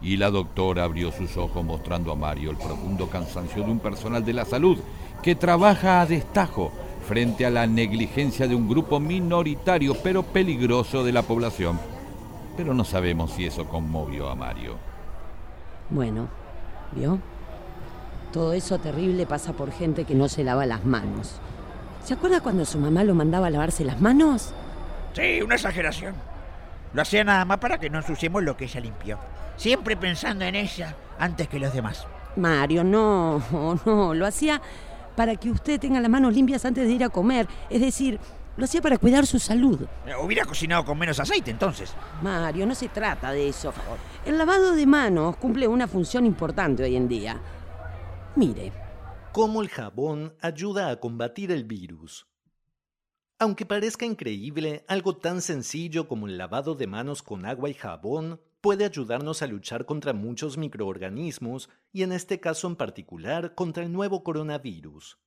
Y 0.00 0.16
la 0.16 0.30
doctora 0.30 0.84
abrió 0.84 1.12
sus 1.12 1.36
ojos 1.36 1.62
mostrando 1.62 2.12
a 2.12 2.16
Mario 2.16 2.50
el 2.50 2.56
profundo 2.56 3.10
cansancio 3.10 3.62
de 3.62 3.70
un 3.70 3.80
personal 3.80 4.24
de 4.24 4.32
la 4.32 4.46
salud 4.46 4.78
que 5.22 5.34
trabaja 5.34 6.00
a 6.00 6.06
destajo 6.06 6.72
frente 7.04 7.46
a 7.46 7.50
la 7.50 7.66
negligencia 7.66 8.48
de 8.48 8.54
un 8.54 8.68
grupo 8.68 8.98
minoritario 8.98 9.94
pero 10.02 10.22
peligroso 10.22 11.04
de 11.04 11.12
la 11.12 11.22
población. 11.22 11.78
Pero 12.56 12.74
no 12.74 12.84
sabemos 12.84 13.32
si 13.32 13.46
eso 13.46 13.66
conmovió 13.66 14.28
a 14.28 14.34
Mario. 14.34 14.76
Bueno, 15.90 16.28
¿vio? 16.92 17.18
Todo 18.32 18.52
eso 18.52 18.78
terrible 18.78 19.26
pasa 19.26 19.52
por 19.52 19.70
gente 19.70 20.04
que 20.04 20.14
no 20.14 20.28
se 20.28 20.44
lava 20.44 20.66
las 20.66 20.84
manos. 20.84 21.40
¿Se 22.04 22.14
acuerda 22.14 22.40
cuando 22.40 22.64
su 22.64 22.78
mamá 22.78 23.04
lo 23.04 23.14
mandaba 23.14 23.46
a 23.46 23.50
lavarse 23.50 23.84
las 23.84 24.00
manos? 24.00 24.52
Sí, 25.14 25.40
una 25.42 25.54
exageración. 25.54 26.14
Lo 26.92 27.02
hacía 27.02 27.24
nada 27.24 27.44
más 27.44 27.58
para 27.58 27.78
que 27.78 27.90
no 27.90 27.98
ensuciemos 27.98 28.42
lo 28.42 28.56
que 28.56 28.64
ella 28.64 28.80
limpió. 28.80 29.18
Siempre 29.56 29.96
pensando 29.96 30.44
en 30.44 30.54
ella 30.54 30.96
antes 31.18 31.48
que 31.48 31.58
los 31.58 31.72
demás. 31.72 32.06
Mario, 32.36 32.82
no, 32.82 33.42
no, 33.86 34.14
lo 34.14 34.26
hacía 34.26 34.60
para 35.16 35.36
que 35.36 35.50
usted 35.50 35.80
tenga 35.80 36.00
las 36.00 36.10
manos 36.10 36.34
limpias 36.34 36.64
antes 36.64 36.86
de 36.86 36.92
ir 36.92 37.04
a 37.04 37.08
comer. 37.08 37.46
Es 37.70 37.80
decir, 37.80 38.18
lo 38.56 38.64
hacía 38.64 38.80
para 38.80 38.98
cuidar 38.98 39.26
su 39.26 39.38
salud. 39.38 39.86
Hubiera 40.22 40.44
cocinado 40.44 40.84
con 40.84 40.98
menos 40.98 41.18
aceite 41.18 41.50
entonces. 41.50 41.92
Mario, 42.22 42.66
no 42.66 42.74
se 42.74 42.88
trata 42.88 43.32
de 43.32 43.48
eso. 43.48 43.72
El 44.24 44.38
lavado 44.38 44.74
de 44.74 44.86
manos 44.86 45.36
cumple 45.36 45.66
una 45.66 45.88
función 45.88 46.26
importante 46.26 46.84
hoy 46.84 46.96
en 46.96 47.08
día. 47.08 47.40
Mire, 48.36 48.72
Cómo 49.34 49.62
el 49.62 49.68
jabón 49.68 50.36
ayuda 50.40 50.90
a 50.90 51.00
combatir 51.00 51.50
el 51.50 51.64
virus. 51.64 52.28
Aunque 53.40 53.66
parezca 53.66 54.06
increíble, 54.06 54.84
algo 54.86 55.16
tan 55.16 55.40
sencillo 55.40 56.06
como 56.06 56.28
el 56.28 56.38
lavado 56.38 56.76
de 56.76 56.86
manos 56.86 57.20
con 57.24 57.44
agua 57.44 57.68
y 57.68 57.74
jabón 57.74 58.40
puede 58.64 58.86
ayudarnos 58.86 59.42
a 59.42 59.46
luchar 59.46 59.84
contra 59.84 60.14
muchos 60.14 60.56
microorganismos 60.56 61.68
y 61.92 62.02
en 62.02 62.12
este 62.12 62.40
caso 62.40 62.66
en 62.66 62.76
particular 62.76 63.54
contra 63.54 63.82
el 63.82 63.92
nuevo 63.92 64.24
coronavirus. 64.24 65.18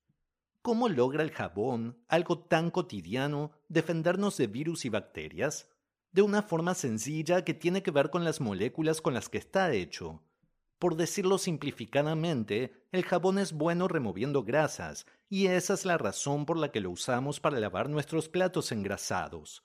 ¿Cómo 0.63 0.89
logra 0.89 1.21
el 1.21 1.29
jabón, 1.29 2.03
algo 2.07 2.39
tan 2.39 2.71
cotidiano, 2.71 3.51
defendernos 3.69 4.37
de 4.37 4.47
virus 4.47 4.85
y 4.85 4.89
bacterias? 4.89 5.69
De 6.11 6.23
una 6.23 6.41
forma 6.41 6.73
sencilla 6.73 7.45
que 7.45 7.53
tiene 7.53 7.83
que 7.83 7.91
ver 7.91 8.09
con 8.09 8.23
las 8.23 8.41
moléculas 8.41 9.01
con 9.01 9.13
las 9.13 9.29
que 9.29 9.37
está 9.37 9.71
hecho. 9.71 10.23
Por 10.79 10.95
decirlo 10.95 11.37
simplificadamente, 11.37 12.87
el 12.91 13.03
jabón 13.03 13.37
es 13.37 13.53
bueno 13.53 13.87
removiendo 13.87 14.41
grasas, 14.45 15.05
y 15.29 15.45
esa 15.45 15.75
es 15.75 15.85
la 15.85 15.99
razón 15.99 16.47
por 16.47 16.57
la 16.57 16.71
que 16.71 16.81
lo 16.81 16.89
usamos 16.89 17.39
para 17.39 17.59
lavar 17.59 17.87
nuestros 17.87 18.29
platos 18.29 18.71
engrasados. 18.71 19.63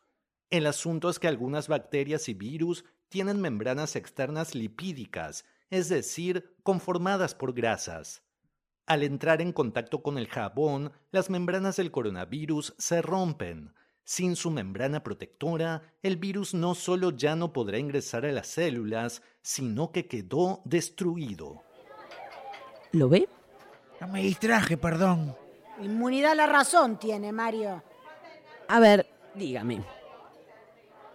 El 0.51 0.67
asunto 0.67 1.09
es 1.09 1.19
que 1.19 1.29
algunas 1.29 1.69
bacterias 1.69 2.29
y 2.29 2.35
virus 2.35 2.85
tienen 3.13 3.43
membranas 3.43 3.95
externas 3.95 4.55
lipídicas, 4.55 5.45
es 5.69 5.91
decir, 5.91 6.57
conformadas 6.63 7.35
por 7.35 7.53
grasas. 7.53 8.23
Al 8.87 9.03
entrar 9.03 9.43
en 9.43 9.53
contacto 9.53 10.03
con 10.03 10.17
el 10.17 10.27
jabón, 10.27 10.93
las 11.11 11.29
membranas 11.29 11.77
del 11.77 11.91
coronavirus 11.91 12.75
se 12.79 13.03
rompen. 13.03 13.75
Sin 14.03 14.35
su 14.35 14.51
membrana 14.51 15.05
protectora, 15.05 15.95
el 16.03 16.17
virus 16.17 16.55
no 16.55 16.75
solo 16.75 17.11
ya 17.11 17.37
no 17.37 17.53
podrá 17.53 17.79
ingresar 17.79 18.25
a 18.25 18.33
las 18.33 18.49
células, 18.49 19.23
sino 19.43 19.93
que 19.93 20.09
quedó 20.09 20.63
destruido. 20.65 21.63
¿lo 22.93 23.11
ve? 23.11 23.29
No 24.01 24.09
me 24.09 24.23
distraje, 24.23 24.79
perdón. 24.79 25.37
Inmunidad 25.83 26.33
a 26.33 26.35
la 26.35 26.47
razón 26.47 26.99
tiene, 26.99 27.31
Mario. 27.31 27.83
A 28.69 28.81
ver, 28.81 29.07
dígame. 29.35 29.85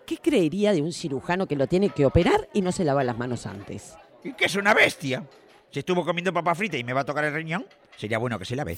¿Qué 0.08 0.18
creería 0.20 0.72
de 0.72 0.82
un 0.82 0.94
cirujano 0.94 1.48
que 1.48 1.58
lo 1.58 1.68
tiene 1.68 1.90
que 1.90 2.06
operar 2.06 2.48
y 2.54 2.62
no 2.62 2.72
se 2.72 2.86
lava 2.86 3.04
las 3.04 3.18
manos 3.18 3.46
antes? 3.46 3.94
¿Y 4.24 4.32
que 4.32 4.46
es 4.46 4.56
una 4.56 4.74
bestia? 4.74 5.22
Si 5.70 5.80
estuvo 5.80 6.06
comiendo 6.06 6.32
papa 6.32 6.56
frita 6.56 6.78
y 6.78 6.84
me 6.86 6.94
va 6.94 7.02
a 7.02 7.06
tocar 7.06 7.26
el 7.26 7.34
riñón, 7.34 7.66
sería 7.98 8.18
bueno 8.18 8.40
que 8.40 8.46
se 8.46 8.56
lave. 8.56 8.78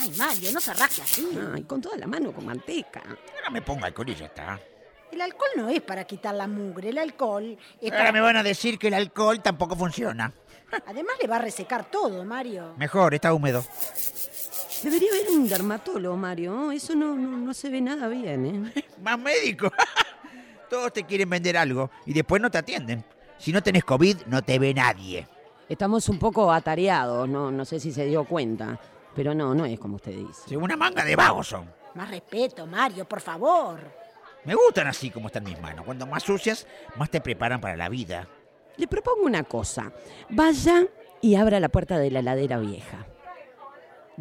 Ay, 0.00 0.10
Mario, 0.16 0.52
no 0.52 0.60
se 0.62 0.72
rasque 0.72 1.02
así. 1.02 1.28
Ay, 1.54 1.64
con 1.64 1.82
toda 1.82 1.98
la 1.98 2.06
mano 2.06 2.32
con 2.32 2.46
manteca. 2.46 3.02
Ahora 3.04 3.50
me 3.50 3.60
ponga 3.60 3.88
alcohol 3.88 4.08
y 4.08 4.14
ya 4.14 4.24
está. 4.24 4.58
El 5.12 5.20
alcohol 5.20 5.50
no 5.54 5.68
es 5.68 5.82
para 5.82 6.04
quitar 6.04 6.34
la 6.34 6.46
mugre, 6.46 6.88
el 6.88 6.96
alcohol 6.96 7.58
es 7.78 7.92
Ahora 7.92 8.04
para... 8.04 8.12
me 8.12 8.20
van 8.22 8.36
a 8.38 8.42
decir 8.42 8.78
que 8.78 8.88
el 8.88 8.94
alcohol 8.94 9.42
tampoco 9.42 9.76
funciona. 9.76 10.32
Además 10.86 11.14
le 11.20 11.28
va 11.28 11.36
a 11.36 11.40
resecar 11.40 11.90
todo, 11.90 12.24
Mario. 12.24 12.72
Mejor, 12.78 13.12
está 13.12 13.34
húmedo. 13.34 13.62
Debería 14.82 15.10
haber 15.10 15.30
un 15.30 15.48
dermatólogo, 15.48 16.16
Mario. 16.16 16.72
Eso 16.72 16.94
no, 16.94 17.14
no, 17.14 17.36
no 17.36 17.54
se 17.54 17.68
ve 17.68 17.80
nada 17.82 18.08
bien, 18.08 18.72
¿eh? 18.74 18.84
Más 19.02 19.18
médico. 19.18 19.70
Todos 20.68 20.92
te 20.92 21.04
quieren 21.04 21.30
vender 21.30 21.56
algo 21.56 21.90
y 22.04 22.12
después 22.12 22.42
no 22.42 22.50
te 22.50 22.58
atienden. 22.58 23.04
Si 23.38 23.52
no 23.52 23.62
tenés 23.62 23.84
COVID, 23.84 24.26
no 24.26 24.42
te 24.42 24.58
ve 24.58 24.74
nadie. 24.74 25.26
Estamos 25.68 26.08
un 26.08 26.18
poco 26.18 26.50
atareados, 26.52 27.28
no, 27.28 27.50
no 27.50 27.64
sé 27.64 27.80
si 27.80 27.92
se 27.92 28.06
dio 28.06 28.24
cuenta. 28.24 28.78
Pero 29.14 29.34
no, 29.34 29.54
no 29.54 29.64
es 29.64 29.78
como 29.78 29.96
usted 29.96 30.12
dice. 30.12 30.42
Sí, 30.48 30.56
Una 30.56 30.76
manga 30.76 31.04
de 31.04 31.16
vagos 31.16 31.48
son. 31.48 31.70
Más 31.94 32.10
respeto, 32.10 32.66
Mario, 32.66 33.06
por 33.08 33.20
favor. 33.20 33.80
Me 34.44 34.54
gustan 34.54 34.86
así 34.86 35.10
como 35.10 35.28
están 35.28 35.44
mis 35.44 35.60
manos. 35.60 35.84
Cuando 35.84 36.06
más 36.06 36.22
sucias, 36.22 36.66
más 36.96 37.10
te 37.10 37.20
preparan 37.20 37.60
para 37.60 37.76
la 37.76 37.88
vida. 37.88 38.28
Le 38.76 38.86
propongo 38.86 39.24
una 39.24 39.42
cosa. 39.42 39.90
Vaya 40.28 40.86
y 41.22 41.34
abra 41.34 41.58
la 41.60 41.70
puerta 41.70 41.98
de 41.98 42.10
la 42.10 42.20
heladera 42.20 42.58
vieja. 42.58 43.06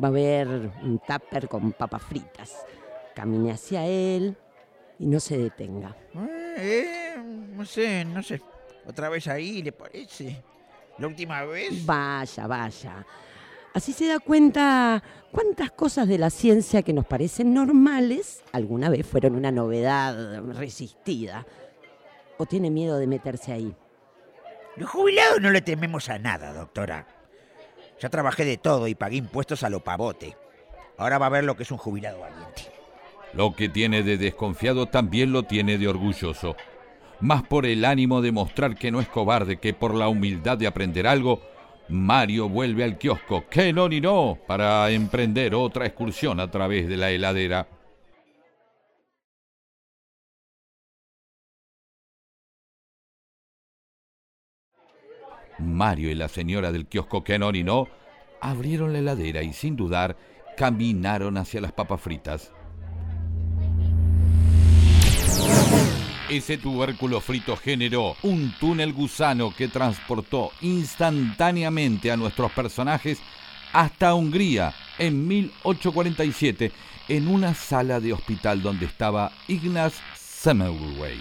Va 0.02 0.08
a 0.08 0.12
ver 0.12 0.48
un 0.48 1.00
tupper 1.06 1.48
con 1.48 1.74
papas 1.74 2.04
fritas. 2.04 2.66
Camine 3.14 3.52
hacia 3.52 3.86
él 3.86 4.38
y 5.00 5.06
no 5.06 5.20
se 5.20 5.38
detenga. 5.38 5.96
Eh, 6.16 6.56
eh, 6.58 7.16
no 7.18 7.66
sé, 7.66 8.06
no 8.06 8.22
sé. 8.24 8.42
Otra 8.86 9.10
vez 9.10 9.28
ahí, 9.28 9.62
¿le 9.62 9.72
parece? 9.72 10.44
La 10.98 11.08
última 11.08 11.44
vez. 11.44 11.86
Vaya, 11.86 12.48
vaya. 12.48 13.06
Así 13.74 13.92
se 13.92 14.08
da 14.08 14.20
cuenta 14.20 15.04
cuántas 15.32 15.72
cosas 15.72 16.08
de 16.08 16.18
la 16.18 16.30
ciencia 16.30 16.82
que 16.82 16.94
nos 16.94 17.06
parecen 17.06 17.54
normales 17.54 18.42
alguna 18.54 18.90
vez 18.90 19.06
fueron 19.06 19.36
una 19.36 19.52
novedad 19.52 20.42
resistida. 20.54 21.46
¿O 22.38 22.46
tiene 22.46 22.70
miedo 22.70 22.98
de 22.98 23.08
meterse 23.08 23.52
ahí? 23.52 23.76
Los 24.78 24.90
jubilados 24.90 25.42
no 25.42 25.52
le 25.52 25.62
tememos 25.62 26.10
a 26.10 26.20
nada, 26.20 26.54
doctora. 26.54 27.08
Ya 28.00 28.10
trabajé 28.10 28.46
de 28.46 28.58
todo 28.58 28.88
y 28.88 28.96
pagué 28.96 29.18
impuestos 29.18 29.64
a 29.64 29.70
lo 29.70 29.84
pavote. 29.84 30.38
Ahora 30.98 31.18
va 31.18 31.26
a 31.26 31.30
ver 31.30 31.44
lo 31.44 31.56
que 31.56 31.64
es 31.64 31.72
un 31.72 31.78
jubilado 31.78 32.20
valiente. 32.20 32.75
Lo 33.36 33.54
que 33.54 33.68
tiene 33.68 34.02
de 34.02 34.18
desconfiado 34.18 34.86
también 34.86 35.32
lo 35.34 35.44
tiene 35.44 35.78
de 35.78 35.88
orgulloso. 35.88 36.56
Más 37.20 37.44
por 37.44 37.66
el 37.66 37.84
ánimo 37.84 38.22
de 38.22 38.32
mostrar 38.32 38.76
que 38.76 38.92
no 38.92 39.02
es 39.02 39.08
cobarde 39.08 39.58
que 39.58 39.74
por 39.74 39.94
la 39.94 40.08
humildad 40.08 40.58
de 40.58 40.68
aprender 40.68 41.06
algo, 41.06 41.42
Mario 41.90 42.50
vuelve 42.50 42.84
al 42.84 42.98
kiosco, 42.98 43.46
que 43.50 43.74
no 43.74 43.90
ni 43.90 44.02
no, 44.02 44.38
para 44.48 44.90
emprender 44.90 45.54
otra 45.54 45.86
excursión 45.86 46.40
a 46.40 46.50
través 46.50 46.88
de 46.88 46.98
la 46.98 47.12
heladera. 47.12 47.68
Mario 55.60 56.10
y 56.10 56.16
la 56.16 56.28
señora 56.28 56.72
del 56.72 56.88
kiosco 56.88 57.24
que 57.24 57.40
no 57.40 57.52
ni 57.52 57.64
no 57.64 57.88
abrieron 58.42 58.94
la 58.94 59.00
heladera 59.00 59.42
y 59.42 59.54
sin 59.54 59.76
dudar 59.76 60.18
caminaron 60.58 61.38
hacia 61.38 61.62
las 61.62 61.72
papas 61.72 62.02
fritas. 62.02 62.52
Ese 66.30 66.58
tubérculo 66.58 67.22
frito 67.22 67.56
generó 67.56 68.16
un 68.24 68.54
túnel 68.60 68.94
gusano 68.94 69.54
que 69.56 69.68
transportó 69.68 70.52
instantáneamente 70.62 72.12
a 72.12 72.18
nuestros 72.18 72.52
personajes 72.52 73.20
hasta 73.72 74.14
Hungría 74.16 74.74
en 74.98 75.28
1847 75.28 76.72
en 77.08 77.28
una 77.28 77.54
sala 77.54 78.00
de 78.00 78.14
hospital 78.14 78.62
donde 78.62 78.86
estaba 78.86 79.32
Ignaz 79.48 79.94
Semmelweis. 80.16 81.20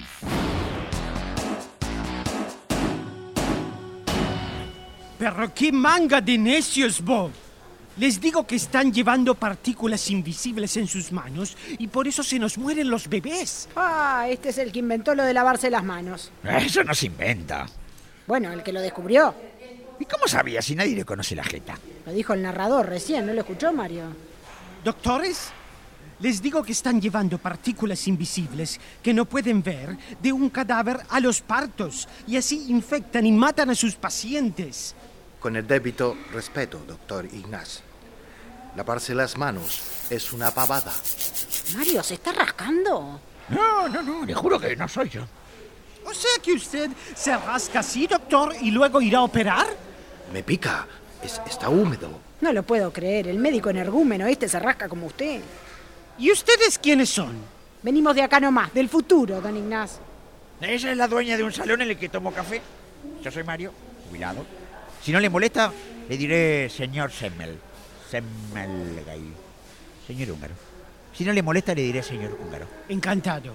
Pero 5.19 5.55
qué 5.55 5.73
manga 5.73 6.21
de 6.21 6.39
necios. 6.39 7.03
Les 7.97 8.21
digo 8.21 8.45
que 8.45 8.57
están 8.57 8.93
llevando 8.93 9.37
partículas 9.37 10.11
invisibles 10.11 10.77
en 10.77 10.89
sus 10.89 11.13
manos 11.13 11.57
y 11.79 11.87
por 11.87 12.09
eso 12.09 12.25
se 12.25 12.41
nos 12.41 12.59
mueren 12.59 12.91
los 12.91 13.09
bebés. 13.09 13.69
Ah, 13.77 14.27
este 14.29 14.49
es 14.49 14.59
el 14.59 14.73
que 14.73 14.81
inventó 14.81 15.15
lo 15.15 15.23
de 15.23 15.33
lavarse 15.33 15.71
las 15.71 15.85
manos. 15.85 16.33
Eso 16.43 16.83
no 16.83 16.93
se 16.93 17.07
inventa. 17.07 17.67
Bueno, 18.27 18.53
el 18.53 18.65
que 18.65 18.73
lo 18.73 18.81
descubrió. 18.81 19.33
¿Y 20.01 20.07
cómo 20.07 20.27
sabía 20.27 20.61
si 20.61 20.75
nadie 20.75 20.97
le 20.97 21.05
conoce 21.05 21.37
la 21.37 21.45
jeta? 21.45 21.79
Lo 22.05 22.13
dijo 22.13 22.33
el 22.33 22.43
narrador 22.43 22.89
recién, 22.89 23.27
¿no 23.27 23.33
lo 23.33 23.43
escuchó, 23.43 23.73
Mario? 23.73 24.07
Doctores, 24.83 25.51
les 26.19 26.43
digo 26.43 26.65
que 26.65 26.73
están 26.73 27.01
llevando 27.01 27.39
partículas 27.39 28.09
invisibles 28.09 28.81
que 29.05 29.15
no 29.15 29.25
pueden 29.25 29.63
ver 29.63 29.97
de 30.21 30.33
un 30.33 30.51
cadáver 30.51 30.99
a 31.11 31.21
los 31.21 31.41
partos 31.43 32.09
y 32.27 32.37
así 32.37 32.67
infectan 32.71 33.25
y 33.25 33.31
matan 33.31 33.71
a 33.71 33.75
sus 33.77 33.95
pacientes. 33.95 34.97
Con 35.39 35.55
el 35.55 35.65
débito 35.65 36.17
respeto, 36.33 36.83
doctor 36.89 37.27
Ignaz. 37.27 37.84
Lavarse 38.77 39.15
las 39.15 39.37
manos 39.37 40.07
es 40.11 40.33
una 40.33 40.51
pavada. 40.51 40.93
Mario, 41.77 42.03
¿se 42.03 42.15
está 42.15 42.33
rascando? 42.33 43.21
No, 43.49 43.89
no, 43.89 44.03
no, 44.03 44.25
le 44.25 44.35
juro 44.35 44.59
que 44.59 44.75
no 44.75 44.89
soy 44.89 45.09
yo. 45.11 45.23
O 46.05 46.13
sea 46.13 46.31
que 46.43 46.53
usted 46.55 46.91
se 47.15 47.37
rasca 47.37 47.81
así, 47.81 48.07
doctor, 48.07 48.55
y 48.61 48.71
luego 48.71 49.01
irá 49.01 49.19
a 49.19 49.23
operar. 49.23 49.67
Me 50.33 50.43
pica. 50.43 50.87
Es- 51.23 51.41
está 51.49 51.69
húmedo. 51.69 52.11
No 52.41 52.53
lo 52.53 52.63
puedo 52.63 52.93
creer, 52.93 53.29
el 53.29 53.39
médico 53.39 53.71
energúmeno 53.71 54.27
este 54.27 54.49
se 54.49 54.59
rasca 54.59 54.89
como 54.89 55.07
usted. 55.07 55.41
¿Y 56.19 56.31
ustedes 56.31 56.79
quiénes 56.79 57.09
son? 57.11 57.35
Venimos 57.83 58.15
de 58.15 58.23
acá 58.23 58.41
nomás, 58.41 58.73
del 58.75 58.89
futuro, 58.89 59.41
don 59.41 59.57
Ignaz. 59.57 59.99
Ella 60.61 60.91
es 60.91 60.97
la 60.97 61.09
dueña 61.09 61.37
de 61.37 61.43
un 61.45 61.53
salón 61.53 61.83
en 61.83 61.91
el 61.91 61.99
que 61.99 62.09
tomo 62.09 62.33
café. 62.33 62.61
Yo 63.23 63.31
soy 63.31 63.45
Mario, 63.45 63.73
jubilado. 64.09 64.45
Si 65.03 65.13
no 65.13 65.21
le 65.21 65.29
molesta, 65.31 65.73
le 66.09 66.17
diré 66.17 66.69
señor 66.71 67.11
Semmel. 67.13 67.59
Semmelgay. 68.23 69.23
Señor 70.07 70.31
húngaro. 70.31 70.55
Si 71.13 71.25
no 71.25 71.33
le 71.33 71.43
molesta, 71.43 71.75
le 71.75 71.83
diré 71.83 72.03
señor 72.03 72.39
húngaro. 72.41 72.67
Encantado. 72.89 73.55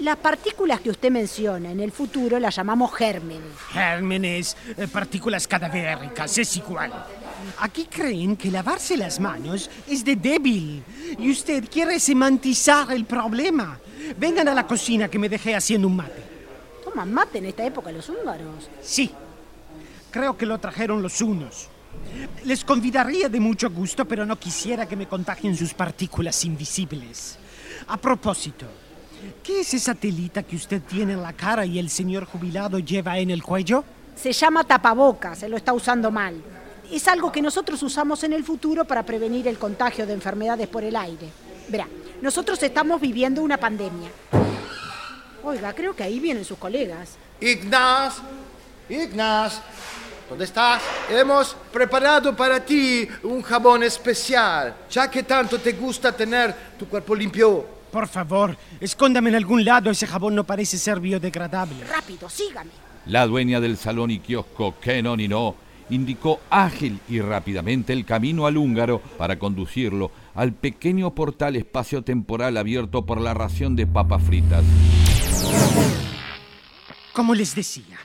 Las 0.00 0.16
partículas 0.16 0.80
que 0.80 0.90
usted 0.90 1.10
menciona 1.10 1.70
en 1.70 1.80
el 1.80 1.92
futuro 1.92 2.38
las 2.38 2.56
llamamos 2.56 2.94
gérmenes. 2.94 3.52
Gérmenes, 3.72 4.56
eh, 4.76 4.88
partículas 4.88 5.46
cadavéricas, 5.46 6.38
es 6.38 6.56
igual. 6.56 6.92
Aquí 7.58 7.86
creen 7.86 8.36
que 8.36 8.50
lavarse 8.50 8.96
las 8.96 9.18
manos 9.20 9.68
es 9.88 10.04
de 10.04 10.16
débil 10.16 10.82
y 11.18 11.30
usted 11.30 11.68
quiere 11.68 11.98
semantizar 11.98 12.92
el 12.92 13.04
problema. 13.04 13.78
Vengan 14.16 14.48
a 14.48 14.54
la 14.54 14.66
cocina 14.66 15.08
que 15.08 15.18
me 15.18 15.28
dejé 15.28 15.54
haciendo 15.54 15.88
un 15.88 15.96
mate. 15.96 16.22
¿Toman 16.84 17.12
mate 17.12 17.38
en 17.38 17.46
esta 17.46 17.64
época 17.64 17.92
los 17.92 18.08
húngaros? 18.08 18.70
Sí, 18.82 19.10
creo 20.10 20.36
que 20.36 20.46
lo 20.46 20.58
trajeron 20.58 21.02
los 21.02 21.20
unos. 21.20 21.68
Les 22.44 22.64
convidaría 22.64 23.28
de 23.28 23.40
mucho 23.40 23.70
gusto, 23.70 24.04
pero 24.04 24.26
no 24.26 24.38
quisiera 24.38 24.86
que 24.86 24.96
me 24.96 25.06
contagien 25.06 25.56
sus 25.56 25.74
partículas 25.74 26.44
invisibles. 26.44 27.38
A 27.88 27.96
propósito, 27.96 28.66
¿qué 29.42 29.60
es 29.60 29.74
esa 29.74 29.94
telita 29.94 30.42
que 30.42 30.56
usted 30.56 30.82
tiene 30.82 31.12
en 31.12 31.22
la 31.22 31.32
cara 31.32 31.64
y 31.64 31.78
el 31.78 31.90
señor 31.90 32.24
jubilado 32.24 32.78
lleva 32.78 33.18
en 33.18 33.30
el 33.30 33.42
cuello? 33.42 33.84
Se 34.16 34.32
llama 34.32 34.64
tapabocas, 34.64 35.38
se 35.38 35.48
lo 35.48 35.56
está 35.56 35.72
usando 35.72 36.10
mal. 36.10 36.42
Es 36.90 37.06
algo 37.08 37.30
que 37.30 37.40
nosotros 37.40 37.82
usamos 37.82 38.24
en 38.24 38.32
el 38.32 38.44
futuro 38.44 38.84
para 38.84 39.04
prevenir 39.04 39.46
el 39.48 39.58
contagio 39.58 40.06
de 40.06 40.12
enfermedades 40.12 40.68
por 40.68 40.82
el 40.82 40.96
aire. 40.96 41.28
Verá, 41.68 41.86
nosotros 42.20 42.62
estamos 42.62 43.00
viviendo 43.00 43.42
una 43.42 43.56
pandemia. 43.56 44.10
Oiga, 45.42 45.72
creo 45.72 45.94
que 45.94 46.02
ahí 46.02 46.18
vienen 46.18 46.44
sus 46.44 46.58
colegas. 46.58 47.16
Ignaz, 47.40 48.16
Ignaz, 48.88 49.62
¿dónde 50.30 50.44
estás? 50.44 50.80
Hemos 51.10 51.56
preparado 51.72 52.34
para 52.36 52.64
ti 52.64 53.06
un 53.24 53.42
jabón 53.42 53.82
especial, 53.82 54.76
ya 54.88 55.10
que 55.10 55.24
tanto 55.24 55.58
te 55.58 55.72
gusta 55.72 56.12
tener 56.12 56.54
tu 56.78 56.86
cuerpo 56.86 57.14
limpio. 57.14 57.66
Por 57.90 58.06
favor, 58.06 58.56
escóndame 58.80 59.30
en 59.30 59.36
algún 59.36 59.64
lado, 59.64 59.90
ese 59.90 60.06
jabón 60.06 60.36
no 60.36 60.44
parece 60.44 60.78
ser 60.78 61.00
biodegradable. 61.00 61.84
Rápido, 61.84 62.30
sígame. 62.30 62.70
La 63.06 63.26
dueña 63.26 63.60
del 63.60 63.76
salón 63.76 64.12
y 64.12 64.20
kiosco 64.20 64.76
Kenon 64.80 65.18
y 65.18 65.26
No 65.26 65.56
indicó 65.90 66.38
ágil 66.50 67.00
y 67.08 67.20
rápidamente 67.20 67.92
el 67.92 68.04
camino 68.04 68.46
al 68.46 68.56
húngaro 68.56 69.00
para 69.18 69.40
conducirlo 69.40 70.12
al 70.36 70.52
pequeño 70.52 71.12
portal 71.16 71.56
espacio-temporal 71.56 72.56
abierto 72.56 73.04
por 73.04 73.20
la 73.20 73.34
ración 73.34 73.74
de 73.74 73.88
papas 73.88 74.22
fritas. 74.22 74.62
Como 77.12 77.34
les 77.34 77.56
decía, 77.56 77.98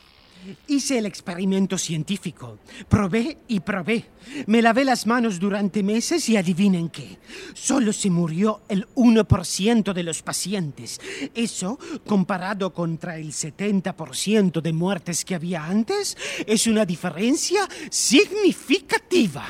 hice 0.68 0.98
el 0.98 1.06
experimento 1.06 1.78
científico. 1.78 2.60
Probé 2.88 3.38
y 3.48 3.60
probé. 3.60 4.06
Me 4.48 4.62
lavé 4.62 4.86
las 4.86 5.06
manos 5.06 5.40
durante 5.40 5.84
meses 5.84 6.28
y 6.30 6.38
adivinen 6.38 6.90
qué. 6.90 7.18
Solo 7.54 7.94
se 7.94 8.10
murió 8.10 8.62
el 8.68 8.88
1% 8.96 9.94
de 9.94 10.04
los 10.04 10.22
pacientes. 10.22 11.00
Eso, 11.34 11.80
comparado 12.06 12.74
contra 12.74 13.18
el 13.18 13.32
70% 13.32 14.62
de 14.62 14.74
muertes 14.74 15.26
que 15.26 15.36
había 15.36 15.66
antes, 15.66 16.18
es 16.46 16.68
una 16.68 16.86
diferencia 16.86 17.68
significativa. 17.90 19.48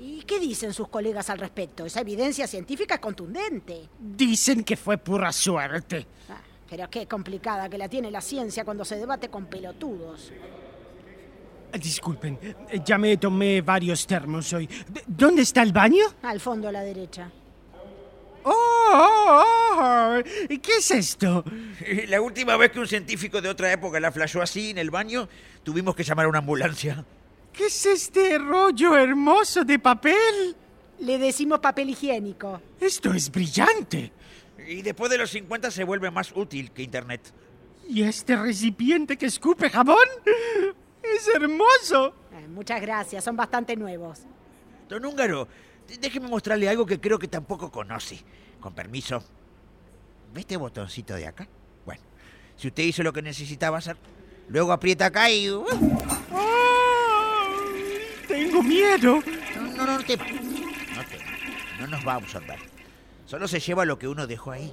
¿Y 0.00 0.22
qué 0.26 0.38
dicen 0.38 0.72
sus 0.72 0.88
colegas 0.88 1.30
al 1.30 1.38
respecto? 1.38 1.86
Esa 1.86 2.00
evidencia 2.00 2.46
científica 2.46 2.94
es 2.94 3.00
contundente. 3.00 3.88
Dicen 3.98 4.64
que 4.64 4.76
fue 4.76 4.98
pura 4.98 5.32
suerte. 5.32 6.06
Ah, 6.28 6.40
pero 6.70 6.88
qué 6.88 7.06
complicada 7.06 7.68
que 7.68 7.76
la 7.76 7.88
tiene 7.88 8.12
la 8.12 8.20
ciencia 8.20 8.64
cuando 8.64 8.84
se 8.84 8.96
debate 8.96 9.28
con 9.28 9.46
pelotudos. 9.46 10.32
Disculpen, 11.72 12.38
ya 12.84 12.96
me 12.96 13.16
tomé 13.16 13.60
varios 13.60 14.06
termos 14.06 14.52
hoy. 14.52 14.68
¿Dónde 15.06 15.42
está 15.42 15.62
el 15.62 15.72
baño? 15.72 16.04
Al 16.22 16.38
fondo 16.38 16.68
a 16.68 16.72
la 16.72 16.82
derecha. 16.82 17.30
¡Oh! 18.44 18.52
oh, 18.92 19.76
oh! 19.78 20.22
¿Qué 20.48 20.76
es 20.78 20.90
esto? 20.92 21.44
La 22.08 22.20
última 22.20 22.56
vez 22.56 22.70
que 22.70 22.78
un 22.78 22.86
científico 22.86 23.40
de 23.40 23.48
otra 23.48 23.72
época 23.72 23.98
la 23.98 24.12
flashó 24.12 24.40
así 24.40 24.70
en 24.70 24.78
el 24.78 24.90
baño, 24.90 25.28
tuvimos 25.64 25.96
que 25.96 26.04
llamar 26.04 26.26
a 26.26 26.28
una 26.28 26.38
ambulancia. 26.38 27.04
¿Qué 27.52 27.66
es 27.66 27.86
este 27.86 28.38
rollo 28.38 28.96
hermoso 28.96 29.64
de 29.64 29.78
papel? 29.78 30.56
Le 31.00 31.18
decimos 31.18 31.58
papel 31.58 31.90
higiénico. 31.90 32.60
Esto 32.80 33.12
es 33.12 33.30
brillante. 33.30 34.12
Y 34.70 34.82
después 34.82 35.10
de 35.10 35.18
los 35.18 35.30
50 35.30 35.72
se 35.72 35.82
vuelve 35.82 36.12
más 36.12 36.30
útil 36.32 36.70
que 36.70 36.84
Internet. 36.84 37.32
¿Y 37.88 38.04
este 38.04 38.36
recipiente 38.36 39.16
que 39.16 39.26
escupe 39.26 39.68
jabón? 39.68 40.06
¡Es 41.02 41.26
hermoso! 41.34 42.14
Eh, 42.32 42.46
muchas 42.46 42.80
gracias, 42.80 43.24
son 43.24 43.34
bastante 43.34 43.74
nuevos. 43.74 44.20
Don 44.88 45.04
Húngaro, 45.04 45.48
déjeme 46.00 46.28
mostrarle 46.28 46.68
algo 46.68 46.86
que 46.86 47.00
creo 47.00 47.18
que 47.18 47.26
tampoco 47.26 47.68
conoce. 47.72 48.22
Con 48.60 48.72
permiso. 48.72 49.24
¿Ve 50.32 50.42
este 50.42 50.56
botoncito 50.56 51.16
de 51.16 51.26
acá? 51.26 51.48
Bueno, 51.84 52.02
si 52.54 52.68
usted 52.68 52.84
hizo 52.84 53.02
lo 53.02 53.12
que 53.12 53.22
necesitaba 53.22 53.78
hacer, 53.78 53.96
luego 54.46 54.70
aprieta 54.70 55.06
acá 55.06 55.28
y... 55.32 55.48
¡Ay! 55.48 55.56
Tengo 58.28 58.62
miedo. 58.62 59.20
No, 59.56 59.62
no, 59.62 59.86
no, 59.86 59.98
no 59.98 60.04
tema. 60.04 60.24
No 60.26 61.04
tema. 61.06 61.30
No 61.80 61.86
nos 61.88 62.06
va 62.06 62.12
a 62.12 62.16
absorber. 62.16 62.79
Solo 63.30 63.46
se 63.46 63.60
lleva 63.60 63.84
lo 63.84 63.96
que 63.96 64.08
uno 64.08 64.26
dejó 64.26 64.50
ahí. 64.50 64.72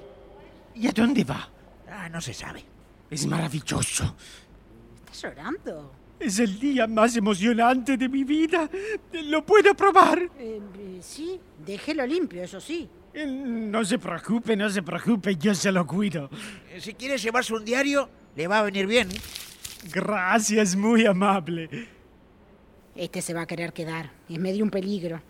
¿Y 0.74 0.88
a 0.88 0.92
dónde 0.92 1.24
va? 1.24 1.48
Ah, 1.92 2.10
no 2.10 2.20
se 2.20 2.34
sabe. 2.34 2.64
Es 3.08 3.28
maravilloso. 3.28 4.16
¿Estás 5.06 5.22
llorando? 5.22 5.92
Es 6.20 6.40
el 6.40 6.60
día 6.60 6.88
más 6.88 7.16
emocionante 7.16 7.98
de 7.98 8.10
mi 8.10 8.24
vida. 8.24 8.68
Lo 9.26 9.46
puedo 9.46 9.76
probar. 9.76 10.24
Eh, 10.40 10.60
eh, 10.76 11.00
sí, 11.04 11.40
déjelo 11.64 12.04
limpio, 12.08 12.42
eso 12.44 12.60
sí. 12.60 12.90
Eh, 13.14 13.28
No 13.28 13.86
se 13.86 14.00
preocupe, 14.00 14.56
no 14.56 14.72
se 14.72 14.82
preocupe, 14.82 15.36
yo 15.36 15.54
se 15.54 15.72
lo 15.72 15.86
cuido. 15.86 16.28
Si 16.80 16.96
quiere 16.96 17.20
llevarse 17.20 17.54
un 17.54 17.64
diario, 17.64 18.10
le 18.36 18.48
va 18.48 18.58
a 18.58 18.64
venir 18.64 18.88
bien. 18.88 19.08
Gracias, 19.94 20.76
muy 20.76 21.06
amable. 21.06 21.90
Este 22.96 23.22
se 23.22 23.36
va 23.36 23.42
a 23.42 23.46
querer 23.46 23.72
quedar. 23.72 24.10
Es 24.28 24.40
medio 24.40 24.64
un 24.64 24.72
peligro. 24.72 25.22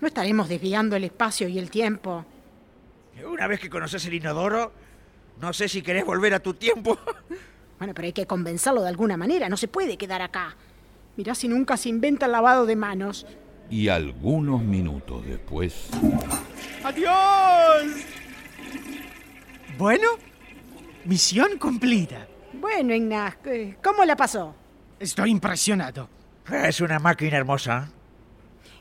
No 0.00 0.08
estaremos 0.08 0.48
desviando 0.48 0.96
el 0.96 1.04
espacio 1.04 1.46
y 1.46 1.58
el 1.58 1.68
tiempo. 1.68 2.24
Una 3.22 3.46
vez 3.46 3.60
que 3.60 3.70
conoces 3.70 4.04
el 4.06 4.14
inodoro, 4.14 4.72
no 5.40 5.52
sé 5.52 5.68
si 5.68 5.82
querés 5.82 6.04
volver 6.04 6.34
a 6.34 6.40
tu 6.40 6.54
tiempo. 6.54 6.98
Bueno, 7.76 7.92
pero 7.92 8.06
hay 8.06 8.12
que 8.12 8.24
convencerlo 8.24 8.82
de 8.82 8.88
alguna 8.88 9.16
manera. 9.16 9.48
No 9.48 9.56
se 9.56 9.66
puede 9.66 9.98
quedar 9.98 10.22
acá. 10.22 10.56
Mirá 11.16 11.34
si 11.34 11.48
nunca 11.48 11.76
se 11.76 11.88
inventa 11.88 12.26
el 12.26 12.32
lavado 12.32 12.66
de 12.66 12.76
manos. 12.76 13.26
Y 13.68 13.88
algunos 13.88 14.62
minutos 14.62 15.26
después... 15.26 15.90
¡Adiós! 16.84 18.06
Bueno, 19.76 20.06
Misión 21.04 21.58
cumplida. 21.58 22.26
Bueno, 22.54 22.94
Ignaz, 22.94 23.36
¿cómo 23.82 24.04
la 24.04 24.16
pasó? 24.16 24.54
Estoy 24.98 25.30
impresionado. 25.30 26.08
Es 26.50 26.80
una 26.80 26.98
máquina 26.98 27.36
hermosa. 27.36 27.90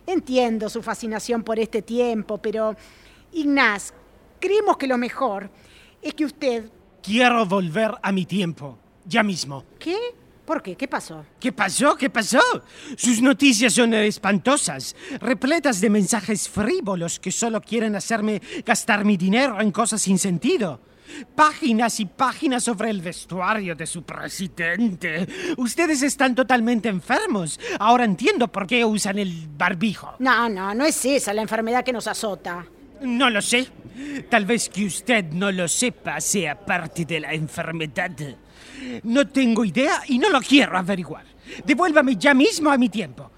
Entiendo 0.06 0.70
su 0.70 0.84
fascinación 0.84 1.44
por 1.44 1.60
este 1.60 1.82
tiempo, 1.82 2.38
pero 2.38 2.76
Ignaz, 3.32 3.94
creemos 4.44 4.76
que 4.76 4.88
lo 4.88 4.98
mejor 4.98 5.50
es 6.02 6.14
que 6.14 6.26
usted... 6.26 6.70
Quiero 7.02 7.46
volver 7.46 7.96
a 8.02 8.12
mi 8.12 8.26
tiempo, 8.26 8.78
ya 9.06 9.24
mismo. 9.24 9.64
¿Qué? 9.80 9.98
¿Por 10.46 10.62
qué? 10.62 10.76
¿Qué 10.76 10.86
pasó? 10.86 11.24
¿Qué 11.40 11.54
pasó? 11.54 11.96
¿Qué 11.96 12.10
pasó? 12.10 12.42
Sus 12.98 13.22
noticias 13.22 13.72
son 13.74 13.94
espantosas, 13.94 14.98
repletas 15.22 15.80
de 15.80 15.90
mensajes 15.90 16.50
frívolos 16.50 17.22
que 17.22 17.32
solo 17.32 17.62
quieren 17.62 17.96
hacerme 17.96 18.42
gastar 18.66 19.06
mi 19.06 19.16
dinero 19.16 19.62
en 19.62 19.72
cosas 19.72 20.02
sin 20.02 20.20
sentido. 20.20 20.82
Páginas 21.36 22.02
y 22.02 22.06
páginas 22.06 22.66
sobre 22.66 22.90
el 22.90 23.02
vestuario 23.02 23.76
de 23.76 23.86
su 23.86 24.04
presidente. 24.04 25.26
Ustedes 25.56 26.02
están 26.04 26.36
totalmente 26.36 26.90
enfermos. 26.90 27.62
Ahora 27.80 28.04
entiendo 28.04 28.50
por 28.50 28.68
qué 28.68 28.84
usan 28.84 29.20
el 29.20 29.48
barbijo. 29.58 30.16
No, 30.20 30.50
no, 30.50 30.76
no 30.76 30.84
es 30.86 31.06
esa 31.06 31.34
la 31.34 31.44
enfermedad 31.44 31.86
que 31.86 31.94
nos 31.94 32.08
azota. 32.08 32.66
No 33.02 33.30
lo 33.30 33.42
sé. 33.42 33.68
Tal 34.30 34.46
vez 34.46 34.70
que 34.70 34.86
usted 34.86 35.26
no 35.32 35.52
lo 35.52 35.68
sepa 35.68 36.20
sea 36.22 36.66
parte 36.66 37.06
de 37.06 37.20
la 37.20 37.34
enfermedad. 37.34 38.12
No 39.04 39.28
tengo 39.28 39.66
idea 39.66 40.02
y 40.08 40.18
no 40.18 40.30
lo 40.30 40.40
quiero 40.42 40.78
averiguar. 40.78 41.26
Devuélvame 41.66 42.16
ya 42.16 42.34
mismo 42.34 42.72
a 42.72 42.78
mi 42.78 42.90
tiempo. 42.90 43.30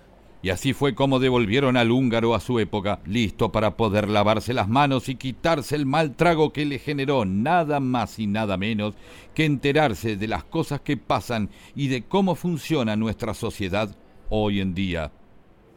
Y 0.41 0.51
así 0.51 0.73
fue 0.73 0.93
como 0.93 1.17
devolvieron 1.17 1.75
al 1.75 1.89
húngaro 1.89 2.35
a 2.35 2.39
su 2.39 2.59
época, 2.59 2.99
listo 3.07 3.51
para 3.51 3.75
poder 3.77 4.07
lavarse 4.07 4.53
las 4.53 4.69
manos 4.69 5.09
y 5.09 5.15
quitarse 5.15 5.75
el 5.75 5.87
mal 5.87 6.15
trago 6.15 6.53
que 6.53 6.65
le 6.65 6.77
generó 6.77 7.25
nada 7.25 7.79
más 7.79 8.19
y 8.19 8.27
nada 8.27 8.55
menos 8.55 8.93
que 9.33 9.45
enterarse 9.45 10.17
de 10.17 10.27
las 10.27 10.43
cosas 10.43 10.81
que 10.81 10.97
pasan 10.97 11.49
y 11.75 11.87
de 11.87 12.03
cómo 12.03 12.35
funciona 12.35 12.95
nuestra 12.95 13.33
sociedad 13.33 13.95
hoy 14.29 14.61
en 14.61 14.75
día. 14.75 15.11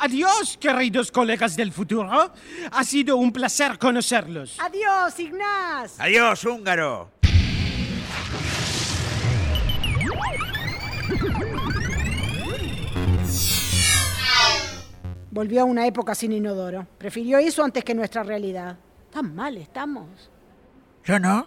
Adiós, 0.01 0.57
queridos 0.59 1.11
colegas 1.11 1.57
del 1.57 1.73
futuro. 1.73 2.09
Ha 2.71 2.85
sido 2.85 3.17
un 3.17 3.33
placer 3.33 3.79
conocerlos. 3.79 4.57
Adiós, 4.61 5.19
Ignaz. 5.19 5.99
Adiós, 5.99 6.45
húngaro. 6.45 7.11
Volvió 15.31 15.63
a 15.63 15.65
una 15.65 15.87
época 15.87 16.15
sin 16.15 16.33
inodoro. 16.33 16.87
Prefirió 16.97 17.39
eso 17.39 17.65
antes 17.65 17.85
que 17.85 17.95
nuestra 17.95 18.23
realidad. 18.23 18.79
Tan 19.11 19.35
mal 19.35 19.57
estamos. 19.57 20.31
Yo 21.05 21.19
no. 21.19 21.47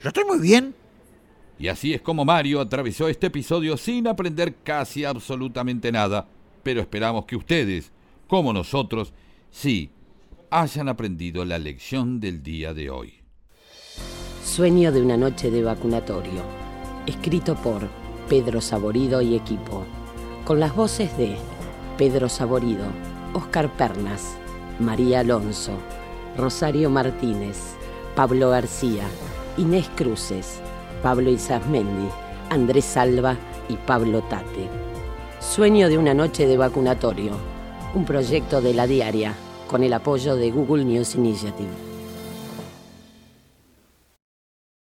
Yo 0.00 0.08
estoy 0.08 0.24
muy 0.24 0.40
bien. 0.40 0.74
Y 1.58 1.68
así 1.68 1.94
es 1.94 2.02
como 2.02 2.24
Mario 2.24 2.60
atravesó 2.60 3.08
este 3.08 3.28
episodio 3.28 3.76
sin 3.76 4.08
aprender 4.08 4.56
casi 4.62 5.04
absolutamente 5.04 5.90
nada. 5.90 6.26
Pero 6.66 6.80
esperamos 6.80 7.26
que 7.26 7.36
ustedes, 7.36 7.92
como 8.26 8.52
nosotros, 8.52 9.12
sí 9.52 9.92
hayan 10.50 10.88
aprendido 10.88 11.44
la 11.44 11.60
lección 11.60 12.18
del 12.18 12.42
día 12.42 12.74
de 12.74 12.90
hoy. 12.90 13.20
Sueño 14.44 14.90
de 14.90 15.00
una 15.00 15.16
noche 15.16 15.52
de 15.52 15.62
vacunatorio. 15.62 16.42
Escrito 17.06 17.54
por 17.54 17.88
Pedro 18.28 18.60
Saborido 18.60 19.22
y 19.22 19.36
equipo. 19.36 19.84
Con 20.44 20.58
las 20.58 20.74
voces 20.74 21.16
de 21.16 21.36
Pedro 21.98 22.28
Saborido, 22.28 22.86
Oscar 23.32 23.72
Pernas, 23.76 24.36
María 24.80 25.20
Alonso, 25.20 25.78
Rosario 26.36 26.90
Martínez, 26.90 27.76
Pablo 28.16 28.50
García, 28.50 29.04
Inés 29.56 29.88
Cruces, 29.94 30.58
Pablo 31.00 31.30
Isasmendi, 31.30 32.08
Andrés 32.50 32.86
Salva 32.86 33.36
y 33.68 33.76
Pablo 33.76 34.20
Tate. 34.22 34.85
Sueño 35.54 35.88
de 35.88 35.96
una 35.96 36.12
noche 36.12 36.46
de 36.46 36.56
vacunatorio, 36.58 37.30
un 37.94 38.04
proyecto 38.04 38.60
de 38.60 38.74
la 38.74 38.86
diaria 38.86 39.32
con 39.68 39.84
el 39.84 39.92
apoyo 39.92 40.34
de 40.36 40.50
Google 40.50 40.84
News 40.84 41.14
Initiative. 41.14 41.95